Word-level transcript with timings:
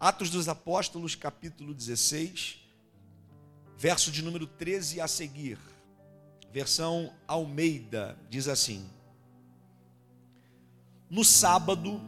Atos 0.00 0.30
dos 0.30 0.48
Apóstolos, 0.48 1.14
capítulo 1.14 1.74
16, 1.74 2.58
verso 3.76 4.10
de 4.10 4.22
número 4.22 4.46
13 4.46 4.98
a 4.98 5.06
seguir. 5.06 5.58
Versão 6.50 7.12
Almeida 7.28 8.18
diz 8.30 8.48
assim: 8.48 8.88
No 11.10 11.22
sábado, 11.22 12.00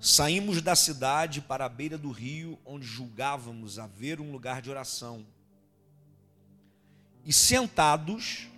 saímos 0.00 0.62
da 0.62 0.74
cidade 0.74 1.42
para 1.42 1.66
a 1.66 1.68
beira 1.68 1.98
do 1.98 2.10
rio, 2.10 2.58
onde 2.64 2.86
julgávamos 2.86 3.78
haver 3.78 4.18
um 4.18 4.32
lugar 4.32 4.62
de 4.62 4.70
oração. 4.70 5.26
E 7.26 7.30
sentados, 7.30 8.48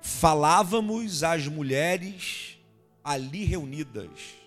falávamos 0.00 1.24
às 1.24 1.48
mulheres 1.48 2.58
ali 3.02 3.42
reunidas. 3.42 4.41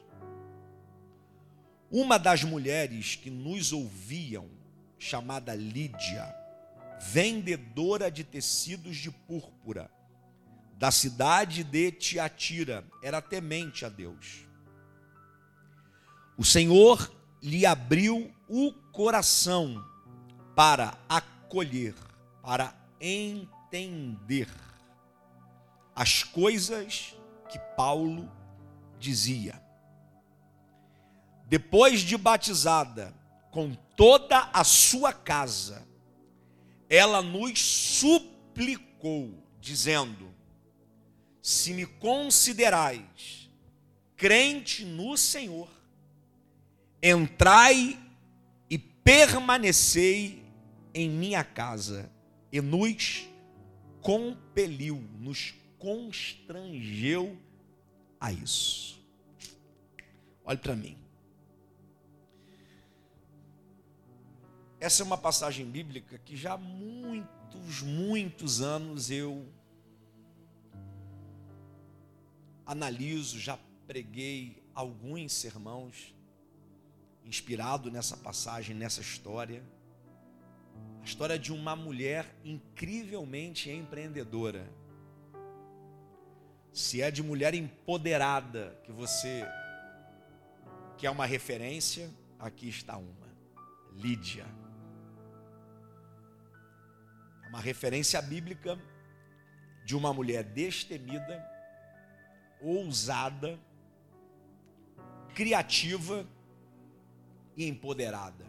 Uma 1.91 2.17
das 2.17 2.43
mulheres 2.43 3.15
que 3.15 3.29
nos 3.29 3.71
ouviam, 3.71 4.49
chamada 4.97 5.53
Lídia, 5.53 6.35
vendedora 6.99 8.09
de 8.09 8.23
tecidos 8.23 8.97
de 8.97 9.11
púrpura, 9.11 9.89
da 10.77 10.91
cidade 10.91 11.63
de 11.63 11.91
Tiatira, 11.91 12.83
era 13.01 13.21
temente 13.21 13.85
a 13.85 13.89
Deus. 13.89 14.45
O 16.37 16.43
Senhor 16.43 17.13
lhe 17.41 17.65
abriu 17.65 18.33
o 18.49 18.73
coração 18.91 19.85
para 20.55 20.97
acolher, 21.07 21.95
para 22.41 22.75
entender 22.99 24.49
as 25.95 26.23
coisas 26.23 27.15
que 27.49 27.59
Paulo 27.77 28.29
dizia. 28.99 29.64
Depois 31.47 32.01
de 32.01 32.17
batizada 32.17 33.13
com 33.51 33.73
toda 33.95 34.49
a 34.51 34.63
sua 34.63 35.13
casa, 35.13 35.87
ela 36.89 37.21
nos 37.21 37.59
suplicou, 37.59 39.43
dizendo: 39.59 40.33
Se 41.41 41.73
me 41.73 41.85
considerais 41.85 43.49
crente 44.17 44.83
no 44.85 45.17
Senhor, 45.17 45.69
entrai 47.01 47.99
e 48.69 48.77
permanecei 48.77 50.43
em 50.93 51.09
minha 51.09 51.43
casa. 51.43 52.09
E 52.51 52.61
nos 52.61 53.27
compeliu, 54.01 55.03
nos 55.19 55.53
constrangeu 55.77 57.37
a 58.19 58.31
isso. 58.31 59.03
Olhe 60.45 60.57
para 60.57 60.75
mim. 60.75 61.04
Essa 64.85 65.01
é 65.01 65.03
uma 65.03 65.17
passagem 65.17 65.65
bíblica 65.65 66.19
que 66.19 66.37
já 66.37 66.53
há 66.53 66.57
muitos, 66.59 67.81
muitos 67.81 68.61
anos 68.61 69.09
eu 69.09 69.51
analiso, 72.63 73.39
já 73.39 73.57
preguei 73.87 74.63
alguns 74.75 75.33
sermãos 75.33 76.13
inspirado 77.25 77.89
nessa 77.89 78.15
passagem, 78.15 78.75
nessa 78.75 79.01
história. 79.01 79.63
A 81.01 81.03
história 81.03 81.39
de 81.39 81.51
uma 81.51 81.75
mulher 81.75 82.35
incrivelmente 82.43 83.71
empreendedora. 83.71 84.71
Se 86.71 87.01
é 87.01 87.09
de 87.09 87.23
mulher 87.23 87.55
empoderada 87.55 88.79
que 88.83 88.91
você 88.91 89.43
quer 90.95 91.09
uma 91.09 91.25
referência, 91.25 92.07
aqui 92.37 92.69
está 92.69 92.95
uma. 92.97 93.25
Lídia 93.91 94.45
uma 97.55 97.61
referência 97.61 98.21
bíblica 98.21 98.77
de 99.85 99.95
uma 99.95 100.13
mulher 100.13 100.43
destemida, 100.43 101.41
ousada, 102.59 103.57
criativa 105.33 106.27
e 107.55 107.65
empoderada. 107.65 108.45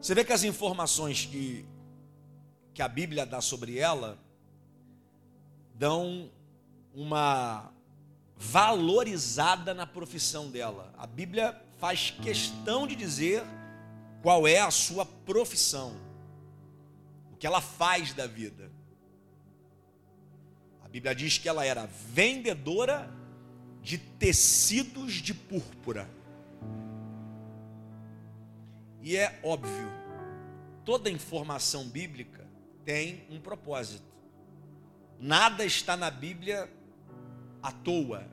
Você 0.00 0.14
vê 0.14 0.24
que 0.24 0.32
as 0.32 0.44
informações 0.44 1.26
que, 1.26 1.66
que 2.72 2.80
a 2.80 2.86
Bíblia 2.86 3.26
dá 3.26 3.40
sobre 3.40 3.76
ela 3.76 4.16
dão 5.74 6.30
uma 6.94 7.72
valorizada 8.36 9.74
na 9.74 9.84
profissão 9.84 10.48
dela. 10.48 10.94
A 10.96 11.08
Bíblia 11.08 11.60
faz 11.78 12.12
questão 12.22 12.86
de 12.86 12.94
dizer 12.94 13.42
qual 14.22 14.46
é 14.46 14.60
a 14.60 14.70
sua 14.70 15.04
profissão 15.04 16.11
que 17.42 17.46
ela 17.48 17.60
faz 17.60 18.14
da 18.14 18.24
vida. 18.24 18.70
A 20.84 20.88
Bíblia 20.88 21.12
diz 21.12 21.38
que 21.38 21.48
ela 21.48 21.66
era 21.66 21.86
vendedora 21.86 23.12
de 23.80 23.98
tecidos 23.98 25.14
de 25.14 25.34
púrpura. 25.34 26.08
E 29.00 29.16
é 29.16 29.40
óbvio, 29.42 29.90
toda 30.84 31.10
informação 31.10 31.88
bíblica 31.88 32.46
tem 32.84 33.26
um 33.28 33.40
propósito. 33.40 34.06
Nada 35.18 35.64
está 35.64 35.96
na 35.96 36.12
Bíblia 36.12 36.72
à 37.60 37.72
toa, 37.72 38.24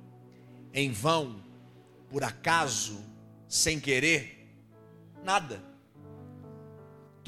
em 0.72 0.91
vão, 0.91 1.44
por 2.09 2.24
acaso, 2.24 3.03
sem 3.47 3.80
querer. 3.80 4.53
Nada. 5.24 5.69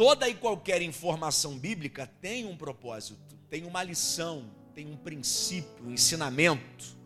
Toda 0.01 0.28
e 0.28 0.34
qualquer 0.34 0.81
informação 0.81 1.59
bíblica 1.59 2.07
tem 2.19 2.47
um 2.47 2.57
propósito, 2.57 3.38
tem 3.51 3.67
uma 3.67 3.84
lição, 3.84 4.50
tem 4.73 4.91
um 4.91 4.97
princípio, 4.97 5.85
um 5.85 5.91
ensinamento. 5.91 6.97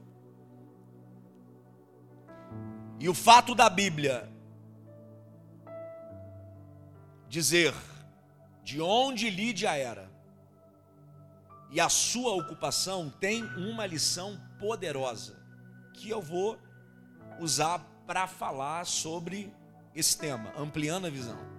E 2.97 3.09
o 3.09 3.13
fato 3.13 3.53
da 3.53 3.69
Bíblia 3.69 4.31
dizer 7.27 7.73
de 8.63 8.79
onde 8.79 9.29
Lídia 9.29 9.75
era 9.75 10.09
e 11.71 11.81
a 11.81 11.89
sua 11.89 12.33
ocupação 12.33 13.09
tem 13.09 13.43
uma 13.57 13.85
lição 13.85 14.39
poderosa 14.57 15.37
que 15.95 16.09
eu 16.09 16.21
vou 16.21 16.57
usar 17.41 17.79
para 18.07 18.25
falar 18.25 18.85
sobre 18.85 19.53
esse 19.93 20.17
tema, 20.17 20.53
ampliando 20.57 21.07
a 21.07 21.09
visão. 21.09 21.54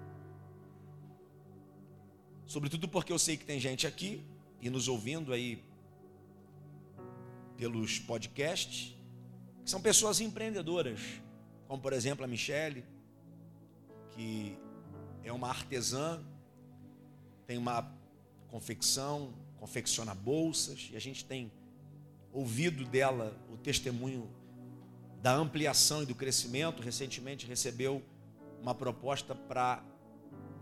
Sobretudo 2.47 2.89
porque 2.89 3.13
eu 3.13 3.19
sei 3.19 3.37
que 3.37 3.45
tem 3.45 3.59
gente 3.59 3.87
aqui 3.87 4.25
e 4.61 4.71
nos 4.71 4.87
ouvindo 4.89 5.33
aí 5.33 5.63
pelos 7.57 7.99
podcasts, 7.99 8.95
que 9.65 9.71
são 9.71 9.81
pessoas 9.81 10.21
empreendedoras, 10.21 11.01
como 11.67 11.83
por 11.83 11.93
exemplo 11.93 12.25
a 12.25 12.29
Michele, 12.29 12.85
que 14.13 14.57
é 15.25 15.33
uma 15.33 15.49
artesã, 15.49 16.23
tem 17.47 17.59
uma 17.59 17.93
confecção, 18.49 19.35
confecciona 19.59 20.15
bolsas, 20.15 20.89
e 20.93 20.97
a 20.97 21.01
gente 21.01 21.25
tem 21.25 21.51
ouvido 22.33 22.85
dela 22.85 23.37
o 23.53 23.57
testemunho 23.57 24.31
da 25.21 25.35
ampliação 25.35 26.03
e 26.03 26.07
do 26.07 26.15
crescimento. 26.15 26.83
Recentemente 26.83 27.47
recebeu 27.47 28.03
uma 28.61 28.75
proposta 28.75 29.35
para 29.35 29.83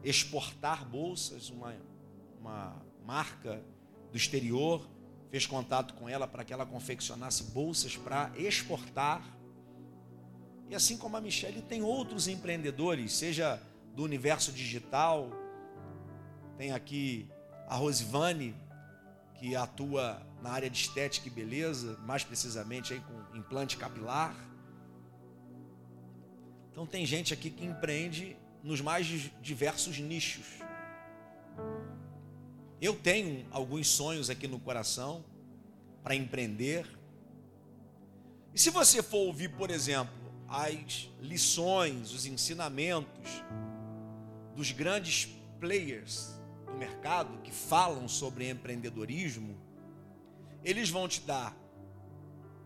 exportar 0.05 0.85
bolsas, 0.85 1.51
uma, 1.51 1.75
uma 2.39 2.83
marca 3.05 3.65
do 4.11 4.17
exterior 4.17 4.87
fez 5.31 5.47
contato 5.47 5.95
com 5.95 6.09
ela 6.09 6.29
para 6.29 6.45
que 6.45 6.53
ela 6.53 6.65
confeccionasse 6.65 7.45
bolsas 7.45 7.97
para 7.97 8.31
exportar. 8.37 9.25
E 10.69 10.75
assim 10.75 10.97
como 10.97 11.17
a 11.17 11.21
Michelle, 11.21 11.61
tem 11.63 11.83
outros 11.83 12.29
empreendedores, 12.29 13.13
seja 13.15 13.61
do 13.95 14.05
universo 14.05 14.53
digital, 14.53 15.31
tem 16.57 16.73
aqui 16.73 17.29
a 17.67 17.75
Rosivane, 17.75 18.55
que 19.35 19.57
atua 19.57 20.25
na 20.41 20.51
área 20.51 20.71
de 20.71 20.79
estética 20.79 21.27
e 21.27 21.31
beleza, 21.31 21.99
mais 22.07 22.23
precisamente 22.23 22.93
aí 22.93 23.01
com 23.01 23.37
implante 23.37 23.77
capilar. 23.77 24.35
Então 26.71 26.87
tem 26.87 27.05
gente 27.05 27.33
aqui 27.33 27.51
que 27.51 27.65
empreende 27.65 28.37
nos 28.65 28.81
mais 28.81 29.07
diversos 29.43 29.99
nichos. 29.99 30.47
Eu 32.81 32.97
tenho 32.97 33.47
alguns 33.51 33.87
sonhos 33.89 34.31
aqui 34.31 34.49
no 34.49 34.59
coração 34.59 35.23
para 36.03 36.15
empreender. 36.15 36.87
E 38.55 38.59
se 38.59 38.71
você 38.71 39.03
for 39.03 39.19
ouvir, 39.19 39.51
por 39.51 39.71
exemplo, 39.71 40.15
as 40.49 41.11
lições, 41.21 42.13
os 42.13 42.25
ensinamentos 42.25 43.31
dos 44.57 44.73
grandes 44.73 45.29
players 45.61 46.41
do 46.65 46.73
mercado 46.73 47.43
que 47.43 47.53
falam 47.53 48.09
sobre 48.09 48.49
empreendedorismo, 48.49 49.59
eles 50.65 50.89
vão 50.89 51.07
te 51.07 51.21
dar 51.21 51.55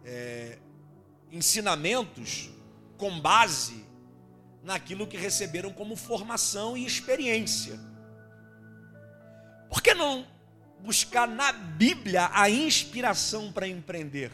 é, 0.04 0.58
ensinamentos 1.32 2.50
com 2.96 3.18
base 3.18 3.87
naquilo 4.62 5.06
que 5.06 5.16
receberam 5.16 5.72
como 5.72 5.96
formação 5.96 6.76
e 6.76 6.84
experiência. 6.84 7.78
Por 9.68 9.82
que 9.82 9.94
não 9.94 10.26
buscar 10.80 11.26
na 11.26 11.52
Bíblia 11.52 12.30
a 12.32 12.48
inspiração 12.48 13.52
para 13.52 13.68
empreender? 13.68 14.30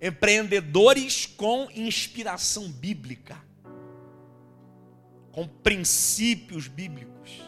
Empreendedores 0.00 1.26
com 1.26 1.68
inspiração 1.74 2.70
bíblica, 2.70 3.36
com 5.32 5.46
princípios 5.48 6.68
bíblicos. 6.68 7.42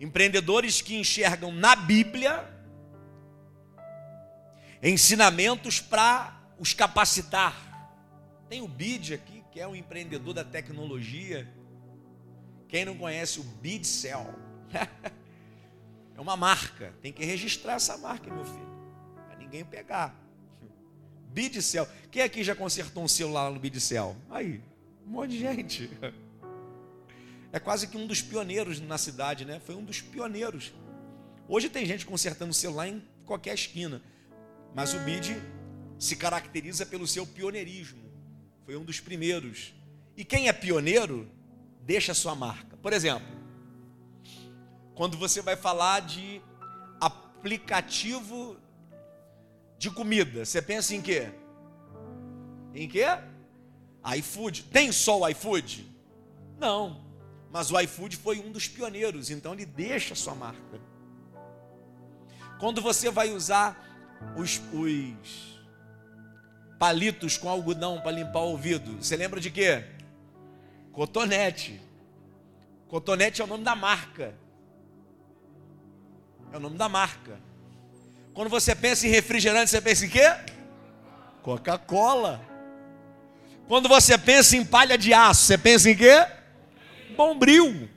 Empreendedores 0.00 0.82
que 0.82 0.96
enxergam 0.96 1.52
na 1.52 1.76
Bíblia 1.76 2.50
ensinamentos 4.82 5.80
para 5.80 6.36
os 6.58 6.74
capacitar. 6.74 7.73
Tem 8.54 8.62
o 8.62 8.68
BID 8.68 9.14
aqui, 9.14 9.42
que 9.50 9.58
é 9.58 9.66
um 9.66 9.74
empreendedor 9.74 10.32
da 10.32 10.44
tecnologia. 10.44 11.52
Quem 12.68 12.84
não 12.84 12.96
conhece 12.96 13.40
o 13.40 13.42
BidCell? 13.42 14.32
é 16.16 16.20
uma 16.20 16.36
marca. 16.36 16.94
Tem 17.02 17.12
que 17.12 17.24
registrar 17.24 17.72
essa 17.72 17.98
marca, 17.98 18.32
meu 18.32 18.44
filho. 18.44 18.70
Para 19.26 19.36
ninguém 19.38 19.64
pegar. 19.64 20.14
BidCell. 21.32 21.88
Quem 22.12 22.22
aqui 22.22 22.44
já 22.44 22.54
consertou 22.54 23.02
um 23.02 23.08
celular 23.08 23.50
no 23.50 23.58
BidCell? 23.58 24.14
Aí, 24.30 24.62
um 25.04 25.10
monte 25.10 25.30
de 25.30 25.40
gente. 25.40 25.90
É 27.52 27.58
quase 27.58 27.88
que 27.88 27.96
um 27.96 28.06
dos 28.06 28.22
pioneiros 28.22 28.80
na 28.80 28.98
cidade, 28.98 29.44
né? 29.44 29.58
Foi 29.58 29.74
um 29.74 29.84
dos 29.84 30.00
pioneiros. 30.00 30.72
Hoje 31.48 31.68
tem 31.68 31.84
gente 31.84 32.06
consertando 32.06 32.54
celular 32.54 32.86
em 32.86 33.02
qualquer 33.26 33.54
esquina. 33.54 34.00
Mas 34.72 34.94
o 34.94 35.00
BID 35.00 35.42
se 35.98 36.14
caracteriza 36.14 36.86
pelo 36.86 37.04
seu 37.04 37.26
pioneirismo. 37.26 38.03
Foi 38.64 38.76
um 38.76 38.84
dos 38.84 39.00
primeiros. 39.00 39.74
E 40.16 40.24
quem 40.24 40.48
é 40.48 40.52
pioneiro, 40.52 41.28
deixa 41.82 42.14
sua 42.14 42.34
marca. 42.34 42.76
Por 42.78 42.92
exemplo, 42.92 43.26
quando 44.94 45.18
você 45.18 45.42
vai 45.42 45.56
falar 45.56 46.00
de 46.00 46.40
aplicativo 47.00 48.56
de 49.78 49.90
comida, 49.90 50.44
você 50.44 50.62
pensa 50.62 50.94
em 50.94 51.02
quê? 51.02 51.30
Em 52.74 52.88
quê? 52.88 53.04
iFood. 54.18 54.64
Tem 54.64 54.92
só 54.92 55.20
o 55.20 55.28
iFood? 55.28 55.86
Não. 56.58 57.04
Mas 57.50 57.70
o 57.70 57.80
iFood 57.80 58.16
foi 58.16 58.38
um 58.40 58.50
dos 58.50 58.68
pioneiros, 58.68 59.30
então 59.30 59.52
ele 59.54 59.66
deixa 59.66 60.14
sua 60.14 60.34
marca. 60.34 60.80
Quando 62.58 62.80
você 62.80 63.10
vai 63.10 63.30
usar 63.30 63.78
os, 64.36 64.60
os 64.72 65.53
palitos 66.78 67.36
com 67.36 67.48
algodão 67.48 68.00
para 68.00 68.12
limpar 68.12 68.40
o 68.40 68.50
ouvido, 68.50 69.02
você 69.02 69.16
lembra 69.16 69.40
de 69.40 69.50
quê? 69.50 69.84
Cotonete. 70.92 71.80
Cotonete 72.88 73.40
é 73.40 73.44
o 73.44 73.48
nome 73.48 73.64
da 73.64 73.74
marca. 73.74 74.34
É 76.52 76.56
o 76.56 76.60
nome 76.60 76.76
da 76.76 76.88
marca. 76.88 77.40
Quando 78.32 78.48
você 78.48 78.74
pensa 78.74 79.06
em 79.06 79.10
refrigerante, 79.10 79.70
você 79.70 79.80
pensa 79.80 80.06
em 80.06 80.08
quê? 80.08 80.28
Coca-Cola. 81.42 82.40
Quando 83.66 83.88
você 83.88 84.18
pensa 84.18 84.56
em 84.56 84.64
palha 84.64 84.98
de 84.98 85.12
aço, 85.12 85.42
você 85.42 85.58
pensa 85.58 85.90
em 85.90 85.96
quê? 85.96 86.26
Bombril. 87.16 87.88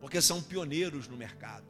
Porque 0.00 0.20
são 0.20 0.42
pioneiros 0.42 1.08
no 1.08 1.16
mercado. 1.16 1.66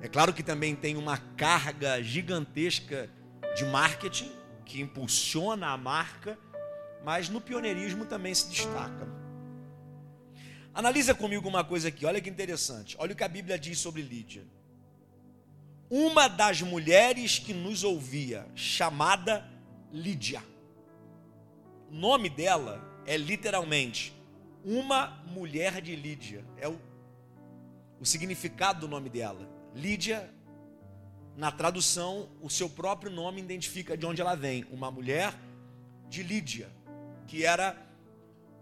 É 0.00 0.08
claro 0.08 0.32
que 0.32 0.42
também 0.42 0.74
tem 0.74 0.96
uma 0.96 1.18
carga 1.18 2.02
gigantesca 2.02 3.10
de 3.56 3.64
marketing 3.64 4.32
que 4.64 4.80
impulsiona 4.80 5.68
a 5.68 5.76
marca, 5.76 6.38
mas 7.04 7.28
no 7.28 7.40
pioneirismo 7.40 8.06
também 8.06 8.34
se 8.34 8.48
destaca. 8.48 9.06
Analisa 10.74 11.14
comigo 11.14 11.48
uma 11.48 11.62
coisa 11.62 11.88
aqui, 11.88 12.04
olha 12.04 12.20
que 12.20 12.28
interessante. 12.28 12.96
Olha 12.98 13.12
o 13.12 13.16
que 13.16 13.22
a 13.22 13.28
Bíblia 13.28 13.56
diz 13.56 13.78
sobre 13.78 14.02
Lídia. 14.02 14.44
Uma 15.88 16.26
das 16.26 16.62
mulheres 16.62 17.38
que 17.38 17.54
nos 17.54 17.84
ouvia, 17.84 18.44
chamada 18.56 19.48
Lídia. 19.92 20.42
O 21.88 21.94
nome 21.94 22.28
dela 22.28 22.82
é 23.06 23.16
literalmente 23.16 24.12
uma 24.64 25.22
mulher 25.26 25.80
de 25.80 25.94
Lídia. 25.94 26.44
É 26.56 26.68
o, 26.68 26.80
o 28.00 28.04
significado 28.04 28.80
do 28.80 28.88
nome 28.88 29.08
dela. 29.08 29.48
Lídia, 29.72 30.33
na 31.36 31.50
tradução, 31.50 32.28
o 32.40 32.48
seu 32.48 32.68
próprio 32.68 33.10
nome 33.10 33.40
identifica 33.40 33.96
de 33.96 34.06
onde 34.06 34.20
ela 34.20 34.36
vem. 34.36 34.64
Uma 34.70 34.90
mulher 34.90 35.34
de 36.08 36.22
Lídia, 36.22 36.70
que 37.26 37.44
era 37.44 37.76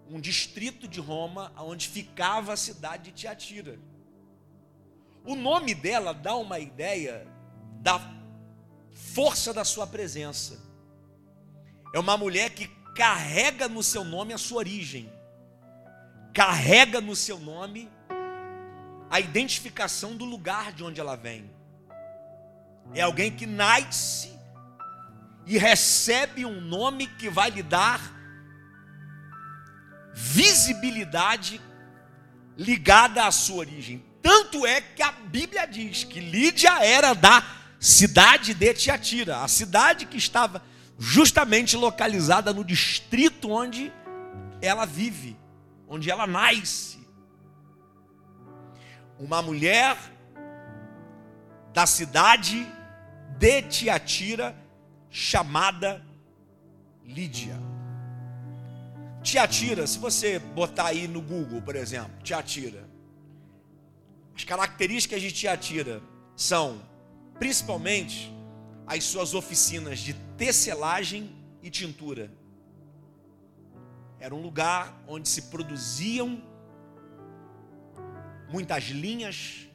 um 0.08 0.20
distrito 0.20 0.88
de 0.88 1.00
Roma 1.00 1.52
onde 1.58 1.88
ficava 1.88 2.52
a 2.52 2.56
cidade 2.56 3.04
de 3.04 3.12
Tiatira. 3.12 3.78
O 5.24 5.34
nome 5.34 5.74
dela 5.74 6.12
dá 6.12 6.34
uma 6.34 6.58
ideia 6.58 7.26
da 7.80 8.00
força 8.90 9.52
da 9.52 9.64
sua 9.64 9.86
presença. 9.86 10.60
É 11.94 11.98
uma 11.98 12.16
mulher 12.16 12.50
que 12.50 12.68
carrega 12.94 13.68
no 13.68 13.82
seu 13.82 14.04
nome 14.04 14.32
a 14.32 14.38
sua 14.38 14.58
origem, 14.58 15.12
carrega 16.32 17.00
no 17.00 17.14
seu 17.14 17.38
nome 17.38 17.90
a 19.10 19.20
identificação 19.20 20.16
do 20.16 20.24
lugar 20.24 20.72
de 20.72 20.82
onde 20.82 21.00
ela 21.00 21.16
vem. 21.16 21.50
É 22.94 23.02
alguém 23.02 23.30
que 23.30 23.46
nasce 23.46 24.32
e 25.46 25.58
recebe 25.58 26.44
um 26.44 26.60
nome 26.60 27.06
que 27.06 27.28
vai 27.28 27.50
lhe 27.50 27.62
dar 27.62 28.00
visibilidade 30.14 31.60
ligada 32.56 33.26
à 33.26 33.30
sua 33.30 33.56
origem. 33.56 34.04
Tanto 34.20 34.66
é 34.66 34.80
que 34.80 35.02
a 35.02 35.10
Bíblia 35.10 35.66
diz 35.66 36.04
que 36.04 36.20
Lídia 36.20 36.84
era 36.84 37.14
da 37.14 37.44
cidade 37.80 38.54
de 38.54 38.74
Tiatira, 38.74 39.38
a 39.38 39.48
cidade 39.48 40.06
que 40.06 40.16
estava 40.16 40.62
justamente 40.98 41.76
localizada 41.76 42.52
no 42.52 42.64
distrito 42.64 43.50
onde 43.50 43.92
ela 44.60 44.84
vive, 44.84 45.36
onde 45.88 46.10
ela 46.10 46.26
nasce. 46.26 47.00
Uma 49.18 49.42
mulher 49.42 49.96
da 51.72 51.86
cidade 51.86 52.66
de 53.38 53.62
Tiatira 53.62 54.54
chamada 55.10 56.04
Lídia. 57.04 57.56
Tiatira, 59.22 59.86
se 59.86 59.98
você 59.98 60.38
botar 60.38 60.86
aí 60.86 61.06
no 61.06 61.20
Google, 61.20 61.62
por 61.62 61.76
exemplo, 61.76 62.12
Tiatira, 62.22 62.88
as 64.34 64.44
características 64.44 65.20
de 65.20 65.30
Tiatira 65.30 66.02
são 66.36 66.82
principalmente 67.38 68.32
as 68.86 69.04
suas 69.04 69.34
oficinas 69.34 70.00
de 70.00 70.14
tecelagem 70.36 71.34
e 71.62 71.70
tintura. 71.70 72.30
Era 74.18 74.34
um 74.34 74.40
lugar 74.40 75.02
onde 75.06 75.28
se 75.28 75.42
produziam 75.42 76.42
muitas 78.50 78.84
linhas, 78.84 79.68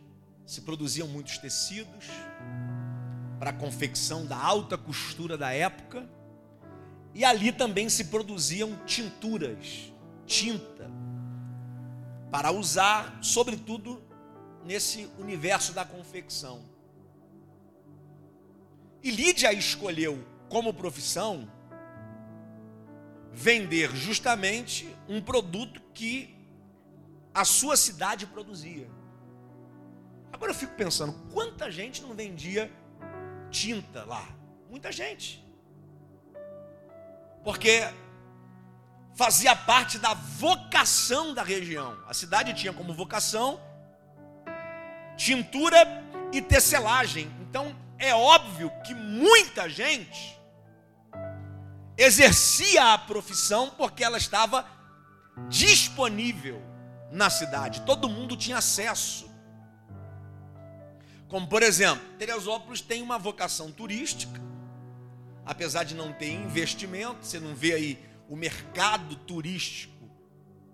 se 0.48 0.62
produziam 0.62 1.10
muitos 1.10 1.38
tecidos 1.38 2.06
para 3.38 3.50
a 3.50 3.54
confecção 3.54 4.26
da 4.26 4.38
alta 4.38 4.78
costura 4.78 5.38
da 5.38 5.52
época. 5.52 6.10
E 7.14 7.26
ali 7.26 7.52
também 7.52 7.90
se 7.90 8.06
produziam 8.06 8.78
tinturas, 8.86 9.92
tinta, 10.26 10.90
para 12.32 12.52
usar, 12.52 13.20
sobretudo, 13.22 14.02
nesse 14.64 15.10
universo 15.20 15.74
da 15.74 15.84
confecção. 15.84 16.64
E 19.04 19.12
Lídia 19.12 19.52
escolheu 19.52 20.26
como 20.48 20.74
profissão 20.74 21.52
vender 23.34 23.94
justamente 23.96 24.88
um 25.10 25.22
produto 25.22 25.82
que 25.94 26.36
a 27.34 27.44
sua 27.44 27.76
cidade 27.76 28.26
produzia. 28.26 28.97
Agora 30.32 30.52
eu 30.52 30.56
fico 30.56 30.74
pensando, 30.76 31.14
quanta 31.34 31.72
gente 31.72 32.02
não 32.02 32.14
vendia 32.14 32.72
tinta 33.50 34.04
lá? 34.04 34.28
Muita 34.70 34.92
gente. 34.92 35.46
Porque 37.44 37.82
fazia 39.16 39.56
parte 39.56 39.98
da 39.98 40.14
vocação 40.14 41.34
da 41.34 41.44
região. 41.44 41.98
A 42.08 42.14
cidade 42.14 42.54
tinha 42.54 42.74
como 42.74 42.94
vocação 42.94 43.60
tintura 45.18 45.78
e 46.32 46.42
tecelagem. 46.42 47.32
Então, 47.42 47.76
é 47.98 48.14
óbvio 48.14 48.72
que 48.86 48.94
muita 48.94 49.68
gente 49.68 50.38
exercia 51.98 52.94
a 52.94 52.98
profissão 52.98 53.72
porque 53.72 54.04
ela 54.04 54.18
estava 54.18 54.66
disponível 55.50 56.62
na 57.12 57.30
cidade, 57.30 57.82
todo 57.82 58.10
mundo 58.10 58.38
tinha 58.38 58.58
acesso. 58.58 59.27
Como 61.28 61.48
por 61.48 61.62
exemplo, 61.62 62.06
Teresópolis 62.18 62.82
tem 62.82 63.02
uma 63.02 63.18
vocação 63.18 63.72
turística, 63.72 64.42
apesar 65.46 65.84
de 65.84 65.94
não 65.94 66.14
ter 66.14 66.32
investimento, 66.32 67.26
você 67.26 67.40
não 67.40 67.54
vê 67.54 67.74
aí 67.74 68.00
o 68.30 68.36
mercado 68.36 69.16
turístico 69.16 70.10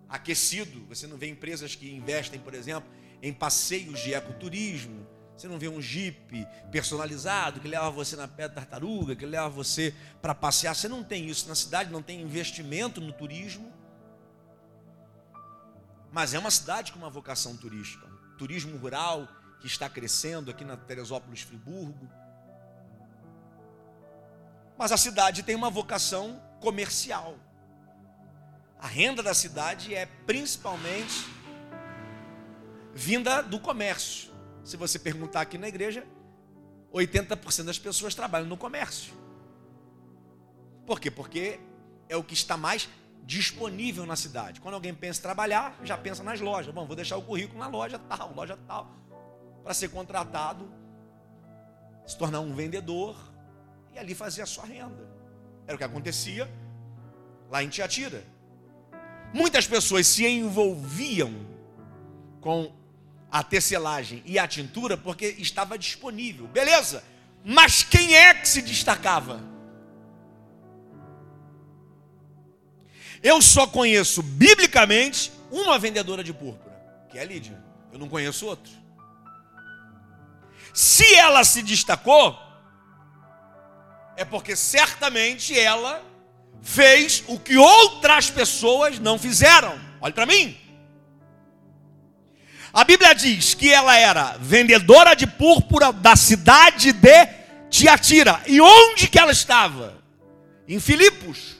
aquecido, 0.07 0.85
você 0.87 1.07
não 1.07 1.17
vê 1.17 1.27
empresas 1.27 1.75
que 1.75 1.91
investem, 1.91 2.39
por 2.39 2.53
exemplo, 2.53 2.89
em 3.21 3.33
passeios 3.33 3.99
de 3.99 4.13
ecoturismo, 4.13 5.07
você 5.35 5.47
não 5.47 5.57
vê 5.57 5.67
um 5.67 5.81
jipe 5.81 6.47
personalizado 6.71 7.59
que 7.59 7.67
leva 7.67 7.89
você 7.89 8.15
na 8.15 8.27
pé 8.27 8.47
da 8.47 8.55
tartaruga, 8.55 9.15
que 9.15 9.25
leva 9.25 9.49
você 9.49 9.93
para 10.21 10.35
passear. 10.35 10.75
Você 10.75 10.87
não 10.87 11.03
tem 11.03 11.27
isso 11.27 11.47
na 11.47 11.55
cidade, 11.55 11.91
não 11.91 12.03
tem 12.03 12.21
investimento 12.21 13.01
no 13.01 13.11
turismo. 13.11 13.73
Mas 16.11 16.35
é 16.35 16.39
uma 16.39 16.51
cidade 16.51 16.91
com 16.91 16.99
uma 16.99 17.09
vocação 17.09 17.57
turística, 17.57 18.05
um 18.05 18.37
turismo 18.37 18.77
rural 18.77 19.27
que 19.63 19.67
está 19.67 19.89
crescendo 19.89 20.51
aqui 20.51 20.65
na 20.65 20.75
Teresópolis, 20.75 21.39
Friburgo. 21.39 22.09
Mas 24.77 24.91
a 24.91 24.97
cidade 24.97 25.41
tem 25.41 25.55
uma 25.55 25.69
vocação 25.69 26.37
comercial. 26.59 27.37
A 28.77 28.87
renda 28.87 29.23
da 29.23 29.33
cidade 29.33 29.95
é 29.95 30.05
principalmente 30.05 31.25
vinda 32.93 33.41
do 33.41 33.57
comércio. 33.57 34.33
Se 34.65 34.75
você 34.75 34.99
perguntar 34.99 35.39
aqui 35.39 35.57
na 35.57 35.69
igreja, 35.69 36.05
80% 36.93 37.63
das 37.63 37.79
pessoas 37.79 38.13
trabalham 38.13 38.49
no 38.49 38.57
comércio. 38.57 39.13
Por 40.85 40.99
quê? 40.99 41.09
Porque 41.09 41.61
é 42.09 42.17
o 42.17 42.23
que 42.23 42.33
está 42.33 42.57
mais 42.57 42.89
disponível 43.25 44.05
na 44.05 44.17
cidade. 44.17 44.59
Quando 44.59 44.73
alguém 44.73 44.93
pensa 44.93 45.21
em 45.21 45.23
trabalhar, 45.23 45.79
já 45.85 45.97
pensa 45.97 46.21
nas 46.21 46.41
lojas. 46.41 46.73
Bom, 46.73 46.85
vou 46.85 46.97
deixar 46.97 47.15
o 47.15 47.21
currículo 47.21 47.59
na 47.59 47.67
loja 47.67 47.97
tal, 47.97 48.33
loja 48.33 48.59
tal, 48.67 48.91
para 49.63 49.73
ser 49.73 49.89
contratado, 49.89 50.69
se 52.05 52.17
tornar 52.17 52.41
um 52.41 52.53
vendedor 52.53 53.15
e 53.93 53.99
ali 53.99 54.13
fazer 54.13 54.41
a 54.41 54.45
sua 54.45 54.65
renda. 54.65 55.07
Era 55.65 55.75
o 55.75 55.77
que 55.77 55.83
acontecia 55.83 56.49
lá 57.49 57.63
em 57.63 57.69
Tiatira. 57.69 58.23
Muitas 59.33 59.65
pessoas 59.65 60.05
se 60.05 60.27
envolviam 60.27 61.33
com 62.41 62.71
a 63.31 63.41
tecelagem 63.41 64.21
e 64.25 64.37
a 64.37 64.47
tintura 64.47 64.97
porque 64.97 65.27
estava 65.39 65.77
disponível. 65.77 66.47
Beleza. 66.47 67.03
Mas 67.43 67.83
quem 67.83 68.15
é 68.15 68.33
que 68.33 68.47
se 68.47 68.61
destacava? 68.61 69.41
Eu 73.23 73.41
só 73.41 73.65
conheço 73.65 74.21
biblicamente 74.21 75.31
uma 75.49 75.79
vendedora 75.79 76.23
de 76.23 76.33
púrpura, 76.33 76.75
que 77.09 77.17
é 77.17 77.21
a 77.21 77.25
Lídia. 77.25 77.63
Eu 77.91 77.97
não 77.97 78.09
conheço 78.09 78.45
outro. 78.45 78.82
Se 80.73 81.15
ela 81.15 81.43
se 81.43 81.61
destacou, 81.61 82.37
é 84.17 84.25
porque 84.25 84.55
certamente 84.55 85.57
ela 85.57 86.03
fez 86.61 87.23
o 87.27 87.39
que 87.39 87.57
outras 87.57 88.31
pessoas 88.31 88.97
não 88.97 89.19
fizeram. 89.19 89.79
Olhe 90.01 90.13
para 90.13 90.25
mim. 90.25 90.57
A 92.73 92.83
Bíblia 92.83 93.13
diz 93.13 93.53
que 93.53 93.71
ela 93.71 93.95
era 93.95 94.35
vendedora 94.39 95.13
de 95.15 95.27
púrpura 95.27 95.93
da 95.93 96.15
cidade 96.15 96.91
de 96.91 97.27
Tiatira. 97.69 98.41
E 98.47 98.59
onde 98.59 99.07
que 99.07 99.19
ela 99.19 99.31
estava? 99.31 100.01
Em 100.67 100.79
Filipos. 100.79 101.57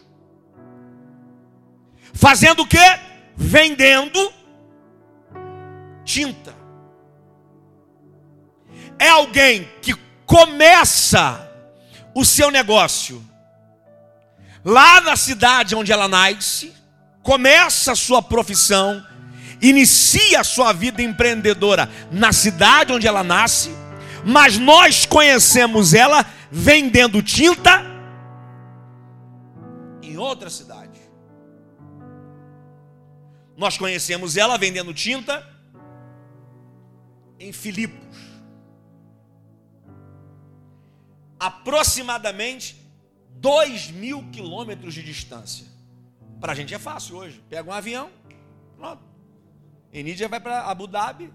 Fazendo 2.14 2.64
o 2.64 2.68
que? 2.68 2.80
Vendendo 3.36 4.34
tinta. 6.04 6.63
É 9.04 9.10
alguém 9.10 9.70
que 9.82 9.94
começa 10.26 11.52
o 12.16 12.24
seu 12.24 12.50
negócio 12.50 13.24
lá 14.64 15.02
na 15.02 15.18
cidade 15.18 15.76
onde 15.76 15.92
ela 15.92 16.08
nasce, 16.08 16.74
começa 17.22 17.92
a 17.92 17.96
sua 17.96 18.22
profissão 18.22 19.04
inicia 19.64 20.42
a 20.42 20.44
sua 20.44 20.74
vida 20.74 21.02
empreendedora 21.02 21.90
na 22.12 22.34
cidade 22.34 22.92
onde 22.92 23.08
ela 23.08 23.24
nasce, 23.24 23.72
mas 24.26 24.58
nós 24.58 25.06
conhecemos 25.06 25.94
ela 25.94 26.26
vendendo 26.52 27.22
tinta 27.22 27.84
em 30.02 30.18
outra 30.18 30.50
cidade. 30.50 31.00
Nós 33.56 33.78
conhecemos 33.78 34.36
ela 34.36 34.58
vendendo 34.58 34.94
tinta 34.94 35.48
em 37.40 37.54
Filipos. 37.54 38.33
Aproximadamente 41.44 42.82
dois 43.32 43.92
mil 43.92 44.24
quilômetros 44.32 44.94
de 44.94 45.04
distância. 45.04 45.68
Para 46.40 46.54
a 46.54 46.56
gente 46.56 46.74
é 46.74 46.80
fácil 46.80 47.18
hoje. 47.18 47.44
Pega 47.50 47.70
um 47.70 47.74
avião, 47.74 48.10
pronto. 48.78 49.04
Enídia 49.92 50.30
vai 50.30 50.40
para 50.40 50.62
Abu 50.62 50.88
Dhabi, 50.88 51.34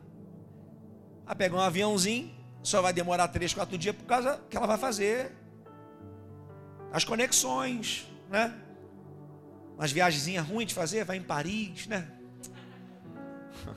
vai 1.27 1.37
pegar 1.37 1.57
um 1.59 1.61
aviãozinho, 1.61 2.35
só 2.63 2.81
vai 2.81 2.95
demorar 2.95 3.29
três, 3.29 3.53
quatro 3.53 3.77
dias 3.77 3.95
por 3.95 4.07
causa 4.07 4.41
que 4.49 4.57
ela 4.57 4.67
vai 4.67 4.79
fazer 4.79 5.31
as 6.91 7.05
conexões, 7.05 8.07
né? 8.31 8.59
Umas 9.75 9.93
viagenzinhas 9.93 10.47
ruins 10.47 10.69
de 10.69 10.75
fazer, 10.75 11.05
vai 11.05 11.19
em 11.19 11.23
Paris, 11.23 11.87
né? 11.87 12.11